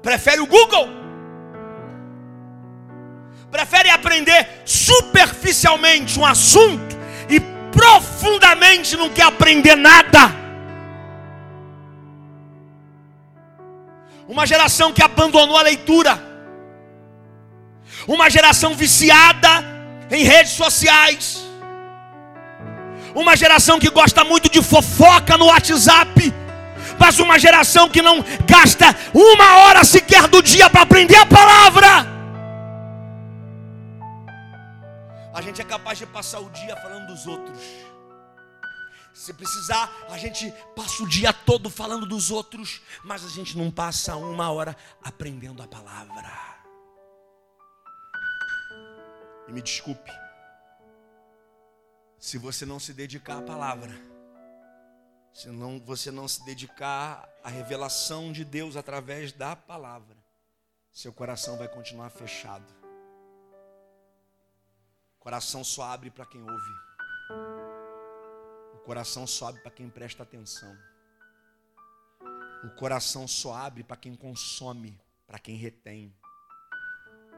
prefere 0.00 0.40
o 0.40 0.46
Google, 0.46 0.88
prefere 3.50 3.90
aprender 3.90 4.62
superficialmente 4.64 6.18
um 6.18 6.24
assunto 6.24 6.96
e 7.28 7.40
profundamente 7.72 8.96
não 8.96 9.10
quer 9.10 9.24
aprender 9.24 9.74
nada. 9.74 10.45
Uma 14.28 14.46
geração 14.46 14.92
que 14.92 15.02
abandonou 15.02 15.56
a 15.56 15.62
leitura, 15.62 16.22
uma 18.06 18.28
geração 18.28 18.74
viciada 18.74 19.64
em 20.10 20.24
redes 20.24 20.52
sociais, 20.52 21.44
uma 23.14 23.36
geração 23.36 23.78
que 23.78 23.90
gosta 23.90 24.24
muito 24.24 24.50
de 24.50 24.62
fofoca 24.62 25.38
no 25.38 25.46
WhatsApp, 25.46 26.32
mas 26.98 27.18
uma 27.18 27.38
geração 27.38 27.88
que 27.88 28.02
não 28.02 28.24
gasta 28.46 28.86
uma 29.14 29.58
hora 29.58 29.84
sequer 29.84 30.26
do 30.28 30.42
dia 30.42 30.68
para 30.68 30.82
aprender 30.82 31.16
a 31.16 31.26
palavra. 31.26 32.16
A 35.32 35.42
gente 35.42 35.60
é 35.60 35.64
capaz 35.64 35.98
de 35.98 36.06
passar 36.06 36.40
o 36.40 36.48
dia 36.50 36.74
falando 36.76 37.08
dos 37.08 37.26
outros. 37.26 37.58
Se 39.16 39.32
precisar, 39.32 39.90
a 40.10 40.18
gente 40.18 40.52
passa 40.76 41.02
o 41.02 41.08
dia 41.08 41.32
todo 41.32 41.70
falando 41.70 42.04
dos 42.04 42.30
outros, 42.30 42.82
mas 43.02 43.24
a 43.24 43.28
gente 43.30 43.56
não 43.56 43.70
passa 43.70 44.14
uma 44.14 44.52
hora 44.52 44.76
aprendendo 45.02 45.62
a 45.62 45.66
palavra. 45.66 46.30
E 49.48 49.52
me 49.52 49.62
desculpe, 49.62 50.12
se 52.18 52.36
você 52.36 52.66
não 52.66 52.78
se 52.78 52.92
dedicar 52.92 53.38
à 53.38 53.42
palavra, 53.42 53.90
se 55.32 55.48
não, 55.48 55.80
você 55.80 56.10
não 56.10 56.28
se 56.28 56.44
dedicar 56.44 57.26
à 57.42 57.48
revelação 57.48 58.30
de 58.30 58.44
Deus 58.44 58.76
através 58.76 59.32
da 59.32 59.56
palavra, 59.56 60.16
seu 60.92 61.12
coração 61.12 61.56
vai 61.56 61.68
continuar 61.68 62.10
fechado. 62.10 62.70
Coração 65.18 65.64
só 65.64 65.84
abre 65.84 66.10
para 66.10 66.26
quem 66.26 66.42
ouve. 66.42 67.65
Coração 68.86 69.26
só 69.26 69.48
abre 69.48 69.60
para 69.60 69.70
quem 69.72 69.90
presta 69.90 70.22
atenção. 70.22 70.74
O 72.64 72.70
coração 72.76 73.28
só 73.28 73.52
abre 73.54 73.84
para 73.84 73.98
quem 73.98 74.14
consome, 74.14 74.98
para 75.26 75.38
quem 75.38 75.56
retém, 75.56 76.16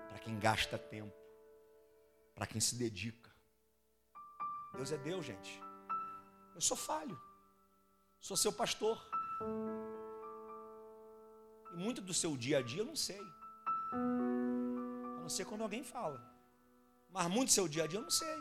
para 0.09 0.21
quem 0.21 0.39
gasta 0.39 0.79
tempo 0.79 1.19
para 2.39 2.47
quem 2.47 2.61
se 2.61 2.77
dedica. 2.77 3.29
Deus 4.75 4.93
é 4.93 4.97
Deus, 4.97 5.27
gente. 5.27 5.61
Eu 6.55 6.61
sou 6.61 6.77
falho. 6.77 7.21
Sou 8.21 8.37
seu 8.37 8.53
pastor. 8.53 8.97
E 11.73 11.77
muito 11.77 12.01
do 12.01 12.15
seu 12.15 12.37
dia 12.37 12.59
a 12.59 12.63
dia 12.63 12.83
eu 12.83 12.87
não 12.87 12.95
sei. 12.95 13.21
A 13.93 15.21
não 15.21 15.29
ser 15.29 15.47
quando 15.47 15.63
alguém 15.63 15.83
fala. 15.83 16.23
Mas 17.11 17.27
muito 17.27 17.49
do 17.49 17.53
seu 17.53 17.67
dia 17.67 17.83
a 17.83 17.87
dia 17.89 17.99
eu 17.99 18.05
não 18.05 18.11
sei. 18.11 18.39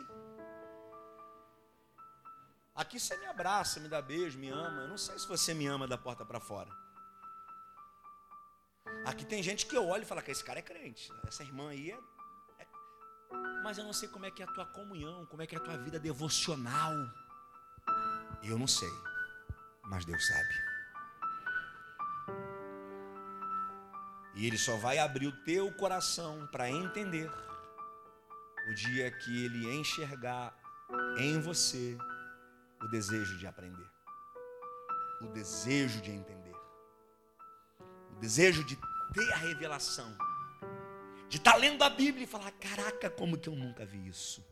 Aqui 2.78 3.00
você 3.00 3.16
me 3.16 3.26
abraça, 3.26 3.80
me 3.80 3.88
dá 3.88 4.00
beijo, 4.00 4.38
me 4.38 4.48
ama. 4.48 4.82
Eu 4.82 4.88
não 4.88 4.96
sei 4.96 5.18
se 5.18 5.26
você 5.26 5.52
me 5.52 5.66
ama 5.66 5.88
da 5.88 5.98
porta 5.98 6.24
para 6.24 6.38
fora. 6.38 6.70
Aqui 9.04 9.24
tem 9.24 9.42
gente 9.42 9.66
que 9.66 9.76
eu 9.76 9.86
olho 9.88 10.04
e 10.04 10.06
falo 10.06 10.22
que 10.22 10.30
esse 10.30 10.44
cara 10.44 10.60
é 10.60 10.62
crente. 10.62 11.10
Essa 11.26 11.42
irmã 11.42 11.70
aí 11.70 11.90
é 11.90 11.98
mas 13.64 13.76
eu 13.76 13.84
não 13.84 13.92
sei 13.92 14.08
como 14.08 14.24
é 14.24 14.30
que 14.30 14.42
é 14.42 14.46
a 14.46 14.52
tua 14.52 14.64
comunhão, 14.64 15.26
como 15.26 15.42
é 15.42 15.46
que 15.46 15.54
é 15.54 15.58
a 15.58 15.60
tua 15.60 15.76
vida 15.76 15.98
devocional. 15.98 16.92
Eu 18.42 18.58
não 18.58 18.68
sei, 18.68 18.92
mas 19.82 20.04
Deus 20.04 20.26
sabe. 20.26 20.54
E 24.36 24.46
Ele 24.46 24.56
só 24.56 24.76
vai 24.76 24.98
abrir 24.98 25.26
o 25.26 25.44
teu 25.44 25.70
coração 25.72 26.48
para 26.52 26.70
entender 26.70 27.28
o 28.70 28.74
dia 28.74 29.10
que 29.10 29.44
Ele 29.44 29.68
enxergar 29.74 30.56
em 31.18 31.40
você 31.40 31.98
o 32.82 32.88
desejo 32.88 33.36
de 33.38 33.46
aprender, 33.46 33.90
o 35.20 35.28
desejo 35.28 36.00
de 36.00 36.10
entender, 36.10 36.56
o 38.12 38.20
desejo 38.20 38.64
de 38.64 38.76
ter 39.12 39.32
a 39.32 39.36
revelação 39.36 40.16
de 41.28 41.36
estar 41.36 41.52
tá 41.52 41.58
lendo 41.58 41.82
a 41.82 41.90
Bíblia 41.90 42.24
e 42.24 42.26
falar: 42.26 42.50
caraca, 42.52 43.10
como 43.10 43.38
que 43.38 43.48
eu 43.48 43.54
nunca 43.54 43.84
vi 43.84 44.08
isso? 44.08 44.44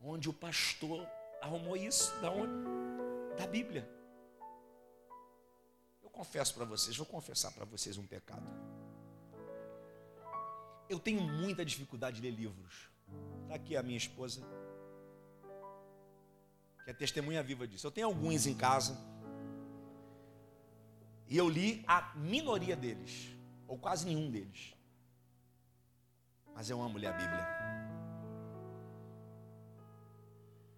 Onde 0.00 0.28
o 0.28 0.32
pastor 0.32 1.06
arrumou 1.42 1.76
isso? 1.76 2.18
Da 2.20 2.30
onde? 2.30 2.52
Da 3.36 3.46
Bíblia. 3.46 3.88
Eu 6.02 6.08
confesso 6.08 6.54
para 6.54 6.64
vocês, 6.64 6.96
vou 6.96 7.06
confessar 7.06 7.52
para 7.52 7.64
vocês 7.64 7.98
um 7.98 8.06
pecado. 8.06 8.46
Eu 10.88 10.98
tenho 10.98 11.20
muita 11.20 11.64
dificuldade 11.64 12.20
de 12.20 12.22
ler 12.22 12.34
livros. 12.34 12.90
Está 13.42 13.54
aqui 13.54 13.76
a 13.76 13.82
minha 13.82 13.96
esposa, 13.96 14.42
que 16.84 16.90
é 16.90 16.94
testemunha 16.94 17.42
viva 17.42 17.66
disso. 17.66 17.86
Eu 17.86 17.90
tenho 17.90 18.06
alguns 18.06 18.46
em 18.46 18.54
casa. 18.54 18.98
E 21.26 21.36
eu 21.36 21.48
li 21.48 21.84
a 21.86 22.14
minoria 22.16 22.74
deles, 22.74 23.28
ou 23.66 23.78
quase 23.78 24.06
nenhum 24.06 24.30
deles. 24.30 24.74
Mas 26.54 26.70
eu 26.70 26.80
amo 26.80 26.98
ler 26.98 27.08
a 27.08 27.12
Bíblia. 27.12 27.46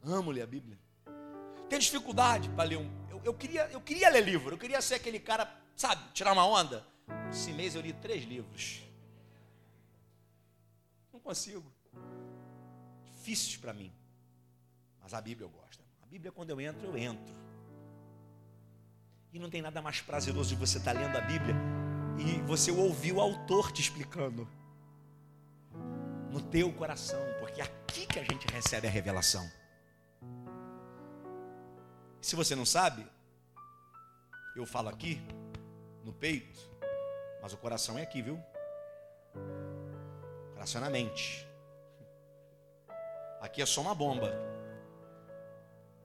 Amo 0.03 0.31
ler 0.31 0.43
a 0.43 0.47
Bíblia. 0.47 0.79
Tenho 1.69 1.81
dificuldade 1.81 2.49
para 2.51 2.65
ler 2.65 2.79
um. 2.79 2.91
Eu, 3.09 3.21
eu, 3.25 3.35
queria, 3.35 3.69
eu 3.71 3.81
queria 3.81 4.11
ler 4.11 4.25
livro, 4.25 4.55
eu 4.55 4.59
queria 4.59 4.83
ser 4.83 4.95
aquele 4.95 5.21
cara, 5.21 5.49
sabe, 5.77 6.03
tirar 6.13 6.33
uma 6.33 6.45
onda. 6.45 6.85
Esse 7.31 7.53
mês 7.53 7.75
eu 7.75 7.81
li 7.81 7.93
três 7.93 8.25
livros. 8.25 8.83
Não 11.13 11.21
consigo. 11.21 11.80
Difíceis 13.31 13.57
para 13.57 13.73
mim. 13.73 13.93
Mas 15.01 15.15
a 15.15 15.21
Bíblia 15.21 15.47
eu 15.47 15.51
gosto. 15.51 15.85
A 16.03 16.07
Bíblia, 16.07 16.33
quando 16.33 16.51
eu 16.51 16.61
entro, 16.61 16.85
eu 16.89 16.99
entro. 16.99 17.33
E 19.33 19.39
não 19.39 19.49
tem 19.49 19.63
nada 19.63 19.81
mais 19.81 20.01
prazeroso 20.01 20.49
de 20.49 20.57
você 20.57 20.79
estar 20.79 20.93
lendo 20.93 21.17
a 21.17 21.21
Bíblia 21.21 21.55
e 22.19 22.41
você 22.43 22.73
ouvir 22.73 23.13
o 23.13 23.21
autor 23.21 23.71
te 23.71 23.81
explicando. 23.81 24.49
No 26.29 26.41
teu 26.41 26.73
coração, 26.73 27.21
porque 27.39 27.61
é 27.61 27.65
aqui 27.65 28.05
que 28.05 28.19
a 28.19 28.25
gente 28.25 28.49
recebe 28.49 28.89
a 28.89 28.91
revelação. 28.91 29.49
Se 32.21 32.35
você 32.35 32.57
não 32.57 32.67
sabe, 32.67 33.07
eu 34.57 34.67
falo 34.67 34.89
aqui, 34.89 35.23
no 36.05 36.13
peito, 36.13 36.59
mas 37.41 37.53
o 37.53 37.57
coração 37.57 37.97
é 37.97 38.03
aqui, 38.03 38.23
viu? 38.23 38.43
O 39.35 40.53
coração 40.55 40.81
é 40.81 40.85
na 40.85 40.91
mente. 40.91 41.50
Aqui 43.41 43.63
é 43.63 43.67
só 43.67 43.81
uma 43.81 43.95
bomba. 43.95 44.33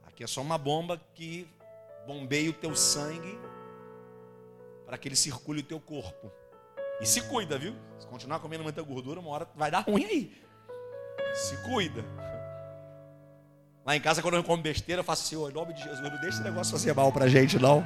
Aqui 0.07 0.23
é 0.23 0.27
só 0.27 0.41
uma 0.41 0.57
bomba 0.57 1.01
que 1.13 1.47
bombeie 2.07 2.49
o 2.49 2.53
teu 2.53 2.75
sangue 2.75 3.37
para 4.85 4.97
que 4.97 5.07
ele 5.07 5.15
circule 5.15 5.59
o 5.59 5.63
teu 5.63 5.79
corpo. 5.79 6.31
E 7.01 7.05
se 7.05 7.21
cuida, 7.21 7.57
viu? 7.57 7.75
Se 7.99 8.07
continuar 8.07 8.39
comendo 8.39 8.63
muita 8.63 8.81
gordura, 8.81 9.19
uma 9.19 9.29
hora 9.31 9.47
vai 9.55 9.69
dar 9.69 9.81
ruim 9.81 10.05
aí. 10.05 10.41
Se 11.33 11.57
cuida. 11.69 12.05
Lá 13.85 13.95
em 13.95 14.01
casa, 14.01 14.21
quando 14.21 14.35
eu 14.35 14.43
como 14.43 14.63
besteira, 14.63 15.01
eu 15.01 15.03
faço 15.03 15.23
assim, 15.23 15.49
em 15.49 15.53
nome 15.53 15.73
de 15.73 15.83
Jesus, 15.83 15.99
não 15.99 16.09
deixa 16.09 16.29
esse 16.29 16.43
negócio 16.43 16.71
fazer 16.71 16.93
mal 16.93 17.11
pra 17.11 17.27
gente, 17.27 17.59
não. 17.59 17.85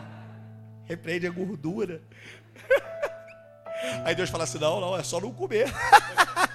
Repreende 0.85 1.27
a 1.27 1.31
gordura. 1.31 2.01
Aí 4.05 4.13
Deus 4.13 4.29
fala 4.29 4.43
assim, 4.43 4.59
não, 4.59 4.79
não, 4.79 4.95
é 4.95 5.03
só 5.03 5.19
não 5.19 5.33
comer. 5.33 5.67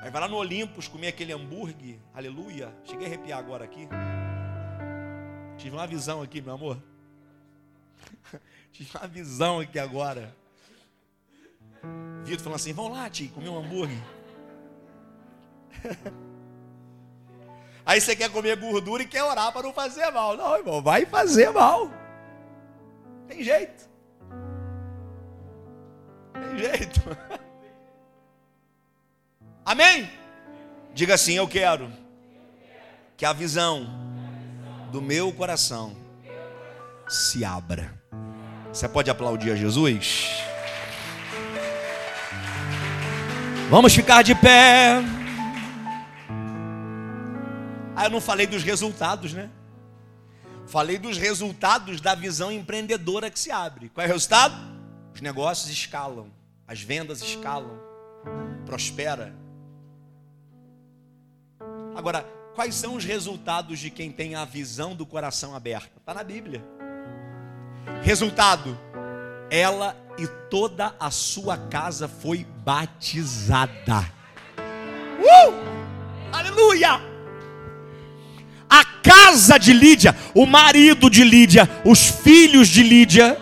Aí 0.00 0.10
vai 0.10 0.22
lá 0.22 0.28
no 0.28 0.36
Olimpos 0.36 0.88
comer 0.88 1.08
aquele 1.08 1.32
hambúrguer, 1.32 1.98
aleluia. 2.14 2.72
Cheguei 2.84 3.06
a 3.06 3.08
arrepiar 3.10 3.38
agora 3.38 3.64
aqui. 3.64 3.86
Tive 5.58 5.76
uma 5.76 5.86
visão 5.86 6.22
aqui, 6.22 6.40
meu 6.40 6.54
amor. 6.54 6.82
Tive 8.72 8.96
uma 8.96 9.06
visão 9.06 9.60
aqui 9.60 9.78
agora. 9.78 10.34
Vitor 12.24 12.44
falando 12.44 12.56
assim: 12.56 12.72
vamos 12.72 12.92
lá, 12.92 13.10
tio, 13.10 13.28
comer 13.28 13.50
um 13.50 13.58
hambúrguer. 13.58 13.98
Aí 17.84 18.00
você 18.00 18.16
quer 18.16 18.30
comer 18.30 18.56
gordura 18.56 19.02
e 19.02 19.06
quer 19.06 19.22
orar 19.22 19.52
para 19.52 19.62
não 19.62 19.72
fazer 19.74 20.10
mal. 20.10 20.34
Não, 20.34 20.56
irmão, 20.56 20.80
vai 20.80 21.04
fazer 21.04 21.50
mal. 21.50 21.90
Tem 23.28 23.42
jeito. 23.42 23.88
Tem 26.32 26.58
jeito. 26.58 27.00
Amém? 29.70 30.10
Diga 30.92 31.14
assim: 31.14 31.34
eu 31.34 31.46
quero 31.46 31.92
que 33.16 33.24
a 33.24 33.32
visão 33.32 33.86
do 34.90 35.00
meu 35.00 35.32
coração 35.32 35.96
se 37.08 37.44
abra. 37.44 37.94
Você 38.72 38.88
pode 38.88 39.08
aplaudir 39.08 39.52
a 39.52 39.54
Jesus? 39.54 40.42
Vamos 43.70 43.94
ficar 43.94 44.22
de 44.22 44.34
pé. 44.34 45.04
Ah, 47.94 48.06
eu 48.06 48.10
não 48.10 48.20
falei 48.20 48.48
dos 48.48 48.64
resultados, 48.64 49.32
né? 49.32 49.48
Falei 50.66 50.98
dos 50.98 51.16
resultados 51.16 52.00
da 52.00 52.16
visão 52.16 52.50
empreendedora 52.50 53.30
que 53.30 53.38
se 53.38 53.52
abre. 53.52 53.88
Qual 53.90 54.04
é 54.04 54.10
o 54.10 54.12
resultado? 54.12 54.56
Os 55.14 55.20
negócios 55.20 55.70
escalam, 55.70 56.26
as 56.66 56.82
vendas 56.82 57.22
escalam, 57.22 57.78
prospera. 58.66 59.39
Agora, 61.94 62.24
Quais 62.54 62.74
são 62.74 62.96
os 62.96 63.04
resultados 63.04 63.78
de 63.78 63.90
quem 63.90 64.10
tem 64.10 64.34
a 64.34 64.44
visão 64.44 64.94
do 64.94 65.06
coração 65.06 65.54
aberta? 65.54 65.90
Está 65.96 66.12
na 66.12 66.24
Bíblia. 66.24 66.62
Resultado: 68.02 68.78
ela 69.50 69.96
e 70.18 70.26
toda 70.50 70.94
a 70.98 71.10
sua 71.10 71.56
casa 71.56 72.08
foi 72.08 72.46
batizada. 72.64 74.12
Uh! 75.18 75.54
Aleluia! 76.32 77.00
A 78.68 78.84
casa 78.84 79.56
de 79.56 79.72
Lídia, 79.72 80.14
o 80.34 80.44
marido 80.44 81.08
de 81.08 81.24
Lídia, 81.24 81.68
os 81.84 82.08
filhos 82.10 82.68
de 82.68 82.82
Lídia, 82.82 83.38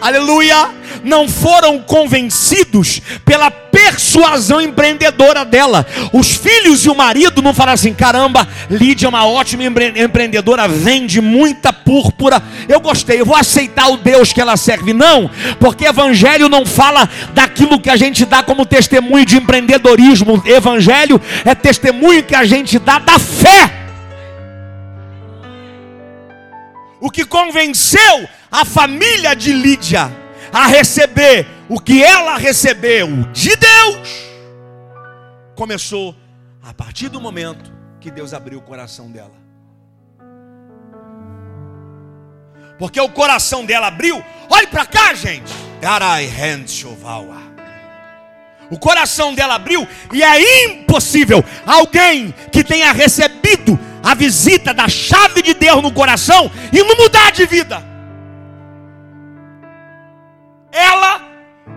aleluia, 0.00 0.68
não 1.02 1.28
foram 1.28 1.80
convencidos 1.82 3.00
pela 3.24 3.50
persuasão 4.00 4.62
empreendedora 4.62 5.44
dela. 5.44 5.86
Os 6.12 6.34
filhos 6.34 6.84
e 6.84 6.88
o 6.88 6.94
marido 6.94 7.42
não 7.42 7.52
falaram 7.52 7.74
assim: 7.74 7.92
caramba, 7.92 8.48
Lídia 8.70 9.06
é 9.06 9.08
uma 9.08 9.26
ótima 9.26 9.64
empreendedora, 9.64 10.66
vende 10.66 11.20
muita 11.20 11.72
púrpura. 11.72 12.42
Eu 12.66 12.80
gostei, 12.80 13.20
eu 13.20 13.26
vou 13.26 13.36
aceitar 13.36 13.88
o 13.88 13.98
Deus 13.98 14.32
que 14.32 14.40
ela 14.40 14.56
serve. 14.56 14.94
Não, 14.94 15.30
porque 15.58 15.84
evangelho 15.84 16.48
não 16.48 16.64
fala 16.64 17.08
daquilo 17.34 17.78
que 17.78 17.90
a 17.90 17.96
gente 17.96 18.24
dá 18.24 18.42
como 18.42 18.64
testemunho 18.64 19.26
de 19.26 19.36
empreendedorismo. 19.36 20.42
Evangelho 20.46 21.20
é 21.44 21.54
testemunho 21.54 22.22
que 22.22 22.34
a 22.34 22.44
gente 22.44 22.78
dá 22.78 22.98
da 22.98 23.18
fé. 23.18 23.76
O 26.98 27.10
que 27.10 27.24
convenceu 27.24 28.28
a 28.50 28.64
família 28.64 29.34
de 29.34 29.52
Lídia 29.52 30.10
a 30.52 30.66
receber 30.66 31.59
o 31.70 31.78
que 31.78 32.02
ela 32.02 32.36
recebeu 32.36 33.06
de 33.32 33.54
Deus, 33.54 34.08
começou 35.54 36.16
a 36.60 36.74
partir 36.74 37.08
do 37.08 37.20
momento 37.20 37.72
que 38.00 38.10
Deus 38.10 38.34
abriu 38.34 38.58
o 38.58 38.62
coração 38.62 39.08
dela. 39.08 39.38
Porque 42.76 43.00
o 43.00 43.08
coração 43.08 43.64
dela 43.64 43.86
abriu, 43.86 44.20
olhe 44.50 44.66
para 44.66 44.84
cá, 44.84 45.14
gente. 45.14 45.52
O 48.68 48.76
coração 48.76 49.32
dela 49.32 49.54
abriu 49.54 49.86
e 50.12 50.24
é 50.24 50.64
impossível 50.64 51.44
alguém 51.64 52.34
que 52.50 52.64
tenha 52.64 52.90
recebido 52.90 53.78
a 54.02 54.12
visita 54.14 54.74
da 54.74 54.88
chave 54.88 55.40
de 55.40 55.54
Deus 55.54 55.80
no 55.80 55.92
coração 55.92 56.50
e 56.72 56.82
não 56.82 56.96
mudar 56.96 57.30
de 57.30 57.46
vida. 57.46 57.90
Ela 60.72 60.99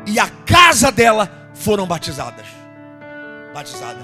e 0.05 0.19
a 0.19 0.27
casa 0.45 0.91
dela 0.91 1.49
foram 1.53 1.85
batizadas. 1.85 2.45
Batizada. 3.53 3.99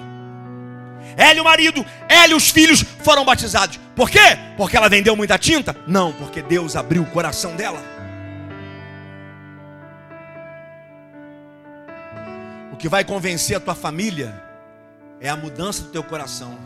Ela 1.18 1.36
e 1.36 1.41
o 1.41 1.43
marido, 1.43 1.86
ela 2.08 2.32
e 2.32 2.36
os 2.36 2.50
filhos 2.50 2.82
foram 2.82 3.26
batizados. 3.26 3.80
Por 3.95 4.10
quê? 4.10 4.38
Porque 4.56 4.78
ela 4.78 4.88
vendeu 4.88 5.16
muita 5.16 5.38
tinta? 5.38 5.76
Não, 5.86 6.14
porque 6.14 6.41
Deus 6.41 6.76
abriu 6.76 7.04
o 7.04 7.06
coração 7.08 7.56
dela. 7.56 7.82
O 12.72 12.78
que 12.78 12.88
vai 12.88 13.04
convencer 13.04 13.58
a 13.58 13.60
tua 13.60 13.76
família 13.76 14.34
é 15.20 15.30
a 15.30 15.36
mudança 15.36 15.84
do 15.84 15.89
teu 15.89 16.04
coração. 16.04 16.58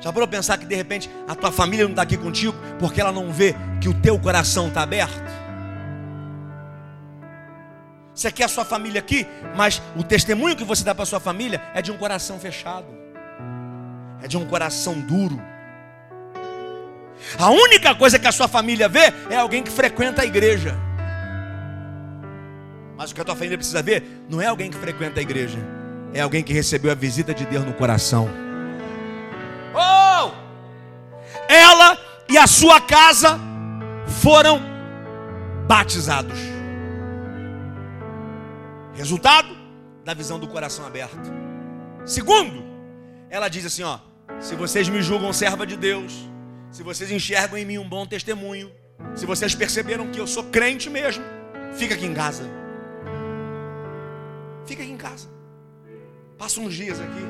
Já 0.00 0.12
parou 0.12 0.28
pensar 0.28 0.56
que 0.58 0.66
de 0.66 0.74
repente 0.74 1.10
a 1.28 1.34
tua 1.34 1.52
família 1.52 1.84
não 1.84 1.92
está 1.92 2.02
aqui 2.02 2.16
contigo 2.16 2.54
porque 2.78 3.00
ela 3.00 3.12
não 3.12 3.32
vê 3.32 3.54
que 3.80 3.88
o 3.88 3.94
teu 3.94 4.18
coração 4.18 4.68
está 4.68 4.82
aberto? 4.82 5.43
Você 8.14 8.30
quer 8.30 8.44
a 8.44 8.48
sua 8.48 8.64
família 8.64 9.00
aqui, 9.00 9.26
mas 9.56 9.82
o 9.96 10.04
testemunho 10.04 10.54
que 10.54 10.62
você 10.62 10.84
dá 10.84 10.94
para 10.94 11.04
sua 11.04 11.18
família 11.18 11.60
é 11.74 11.82
de 11.82 11.90
um 11.90 11.96
coração 11.96 12.38
fechado, 12.38 12.86
é 14.22 14.28
de 14.28 14.36
um 14.36 14.46
coração 14.46 15.00
duro. 15.00 15.42
A 17.36 17.50
única 17.50 17.92
coisa 17.94 18.16
que 18.16 18.28
a 18.28 18.32
sua 18.32 18.46
família 18.46 18.88
vê 18.88 19.12
é 19.28 19.36
alguém 19.36 19.64
que 19.64 19.70
frequenta 19.70 20.22
a 20.22 20.24
igreja. 20.24 20.76
Mas 22.96 23.10
o 23.10 23.14
que 23.14 23.20
a 23.20 23.24
tua 23.24 23.34
família 23.34 23.58
precisa 23.58 23.82
ver 23.82 24.24
não 24.30 24.40
é 24.40 24.46
alguém 24.46 24.70
que 24.70 24.76
frequenta 24.76 25.18
a 25.18 25.22
igreja, 25.22 25.58
é 26.12 26.20
alguém 26.20 26.44
que 26.44 26.52
recebeu 26.52 26.92
a 26.92 26.94
visita 26.94 27.34
de 27.34 27.44
Deus 27.44 27.64
no 27.64 27.72
coração. 27.72 28.30
Oh! 29.74 30.30
Ela 31.48 31.98
e 32.28 32.38
a 32.38 32.46
sua 32.46 32.80
casa 32.80 33.40
foram 34.22 34.62
batizados. 35.66 36.53
Resultado 38.94 39.56
da 40.04 40.14
visão 40.14 40.38
do 40.38 40.46
coração 40.46 40.86
aberto. 40.86 41.30
Segundo, 42.04 42.62
ela 43.28 43.48
diz 43.48 43.66
assim: 43.66 43.82
ó, 43.82 43.98
se 44.40 44.54
vocês 44.54 44.88
me 44.88 45.02
julgam 45.02 45.32
serva 45.32 45.66
de 45.66 45.76
Deus, 45.76 46.12
se 46.70 46.82
vocês 46.82 47.10
enxergam 47.10 47.58
em 47.58 47.64
mim 47.64 47.78
um 47.78 47.88
bom 47.88 48.06
testemunho, 48.06 48.70
se 49.14 49.26
vocês 49.26 49.54
perceberam 49.54 50.10
que 50.10 50.20
eu 50.20 50.26
sou 50.26 50.44
crente 50.44 50.88
mesmo, 50.88 51.24
fica 51.74 51.94
aqui 51.94 52.06
em 52.06 52.14
casa. 52.14 52.44
Fica 54.66 54.82
aqui 54.82 54.92
em 54.92 54.96
casa. 54.96 55.28
Passa 56.38 56.60
uns 56.60 56.74
dias 56.74 57.00
aqui. 57.00 57.24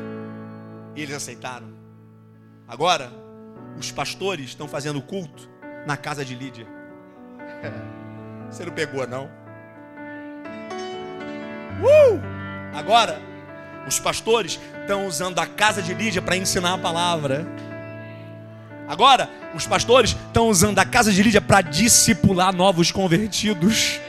E 0.94 1.02
eles 1.02 1.14
aceitaram. 1.14 1.68
Agora, 2.68 3.10
os 3.78 3.90
pastores 3.90 4.46
estão 4.46 4.68
fazendo 4.68 5.00
culto 5.02 5.48
na 5.86 5.96
casa 5.96 6.24
de 6.24 6.34
Lídia. 6.34 6.66
Você 8.50 8.64
não 8.64 8.72
pegou, 8.72 9.06
não? 9.06 9.43
Uh! 11.82 12.20
Agora, 12.74 13.20
os 13.86 13.98
pastores 13.98 14.58
estão 14.80 15.06
usando 15.06 15.38
a 15.38 15.46
casa 15.46 15.82
de 15.82 15.94
Lídia 15.94 16.22
para 16.22 16.36
ensinar 16.36 16.74
a 16.74 16.78
palavra. 16.78 17.46
Agora, 18.88 19.30
os 19.54 19.66
pastores 19.66 20.16
estão 20.26 20.48
usando 20.48 20.78
a 20.78 20.84
casa 20.84 21.12
de 21.12 21.22
Lídia 21.22 21.40
para 21.40 21.62
discipular 21.62 22.54
novos 22.54 22.90
convertidos. 22.92 24.00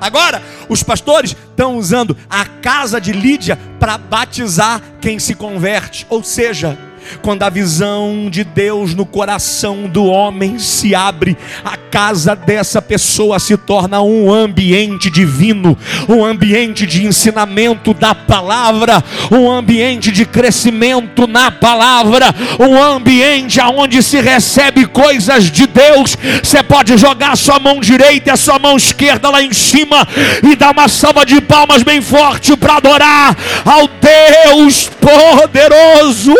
Agora, 0.00 0.42
os 0.68 0.82
pastores 0.82 1.30
estão 1.30 1.76
usando 1.76 2.16
a 2.28 2.44
casa 2.44 3.00
de 3.00 3.12
Lídia 3.12 3.58
para 3.78 3.96
batizar 3.96 4.80
quem 5.00 5.18
se 5.18 5.34
converte. 5.34 6.06
Ou 6.10 6.22
seja, 6.22 6.76
quando 7.20 7.42
a 7.42 7.50
visão 7.50 8.28
de 8.30 8.44
Deus 8.44 8.94
no 8.94 9.06
coração 9.06 9.88
do 9.88 10.04
homem 10.04 10.58
se 10.58 10.94
abre, 10.94 11.36
a 11.64 11.76
casa 11.76 12.34
dessa 12.34 12.80
pessoa 12.80 13.38
se 13.38 13.56
torna 13.56 14.00
um 14.00 14.32
ambiente 14.32 15.10
divino, 15.10 15.76
um 16.08 16.24
ambiente 16.24 16.86
de 16.86 17.06
ensinamento 17.06 17.92
da 17.92 18.14
palavra, 18.14 19.02
um 19.30 19.50
ambiente 19.50 20.10
de 20.10 20.24
crescimento 20.24 21.26
na 21.26 21.50
palavra, 21.50 22.34
um 22.58 22.82
ambiente 22.82 23.60
onde 23.60 24.02
se 24.02 24.20
recebe 24.20 24.86
coisas 24.86 25.50
de 25.50 25.66
Deus. 25.66 26.16
Você 26.42 26.62
pode 26.62 26.96
jogar 26.96 27.36
sua 27.36 27.58
mão 27.58 27.80
direita 27.80 28.30
e 28.30 28.32
a 28.32 28.36
sua 28.36 28.58
mão 28.58 28.76
esquerda 28.76 29.30
lá 29.30 29.42
em 29.42 29.52
cima 29.52 30.06
e 30.42 30.56
dar 30.56 30.72
uma 30.72 30.88
salva 30.88 31.24
de 31.24 31.40
palmas 31.40 31.82
bem 31.82 32.00
forte 32.00 32.56
para 32.56 32.76
adorar 32.76 33.36
ao 33.64 33.88
Deus 33.88 34.90
poderoso. 35.00 36.34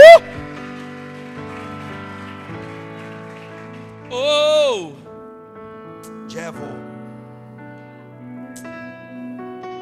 Oh! 4.15 4.93
Devil. 6.29 6.61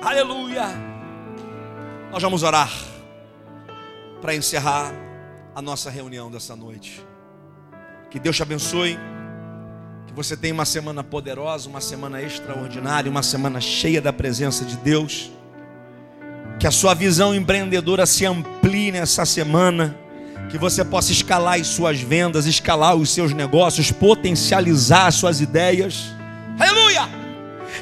Aleluia. 0.01 0.67
Nós 2.13 2.23
vamos 2.23 2.45
orar 2.45 2.71
para 4.23 4.35
encerrar 4.35 4.93
a 5.53 5.61
nossa 5.61 5.91
reunião 5.91 6.31
dessa 6.31 6.55
noite. 6.55 7.05
Que 8.09 8.21
Deus 8.21 8.37
te 8.37 8.43
abençoe. 8.43 8.97
Que 10.07 10.13
você 10.13 10.37
tenha 10.37 10.55
uma 10.55 10.65
semana 10.65 11.03
poderosa, 11.03 11.69
uma 11.69 11.81
semana 11.81 12.23
extraordinária, 12.23 13.11
uma 13.11 13.25
semana 13.25 13.61
cheia 13.61 14.01
da 14.01 14.13
presença 14.13 14.65
de 14.65 14.77
Deus. 14.77 15.33
Que 16.61 16.69
a 16.69 16.71
sua 16.71 16.95
visão 16.95 17.35
empreendedora 17.35 18.07
se 18.07 18.25
amplie 18.25 18.93
nessa 18.93 19.25
semana 19.25 19.97
que 20.51 20.59
você 20.59 20.85
possa 20.85 21.13
escalar 21.13 21.61
as 21.61 21.69
suas 21.69 22.01
vendas, 22.01 22.45
escalar 22.45 22.97
os 22.97 23.11
seus 23.11 23.33
negócios, 23.33 23.93
potencializar 23.93 25.07
as 25.07 25.15
suas 25.15 25.41
ideias. 25.41 26.13
Aleluia! 26.59 27.09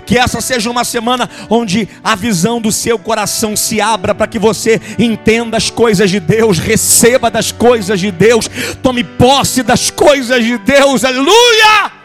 Que 0.05 0.19
essa 0.19 0.41
seja 0.41 0.71
uma 0.71 0.85
semana 0.85 1.29
onde 1.49 1.89
a 2.05 2.15
visão 2.15 2.61
do 2.61 2.71
seu 2.71 2.99
coração 2.99 3.57
se 3.57 3.81
abra 3.81 4.15
para 4.15 4.27
que 4.27 4.39
você 4.39 4.81
entenda 4.99 5.57
as 5.57 5.71
coisas 5.71 6.11
de 6.11 6.21
Deus, 6.21 6.59
receba 6.59 7.31
das 7.31 7.51
coisas 7.51 7.99
de 7.99 8.11
Deus, 8.11 8.49
tome 8.83 9.03
posse 9.03 9.63
das 9.63 9.91
coisas 9.91 10.45
de 10.45 10.59
Deus. 10.59 11.05
Aleluia! 11.05 11.98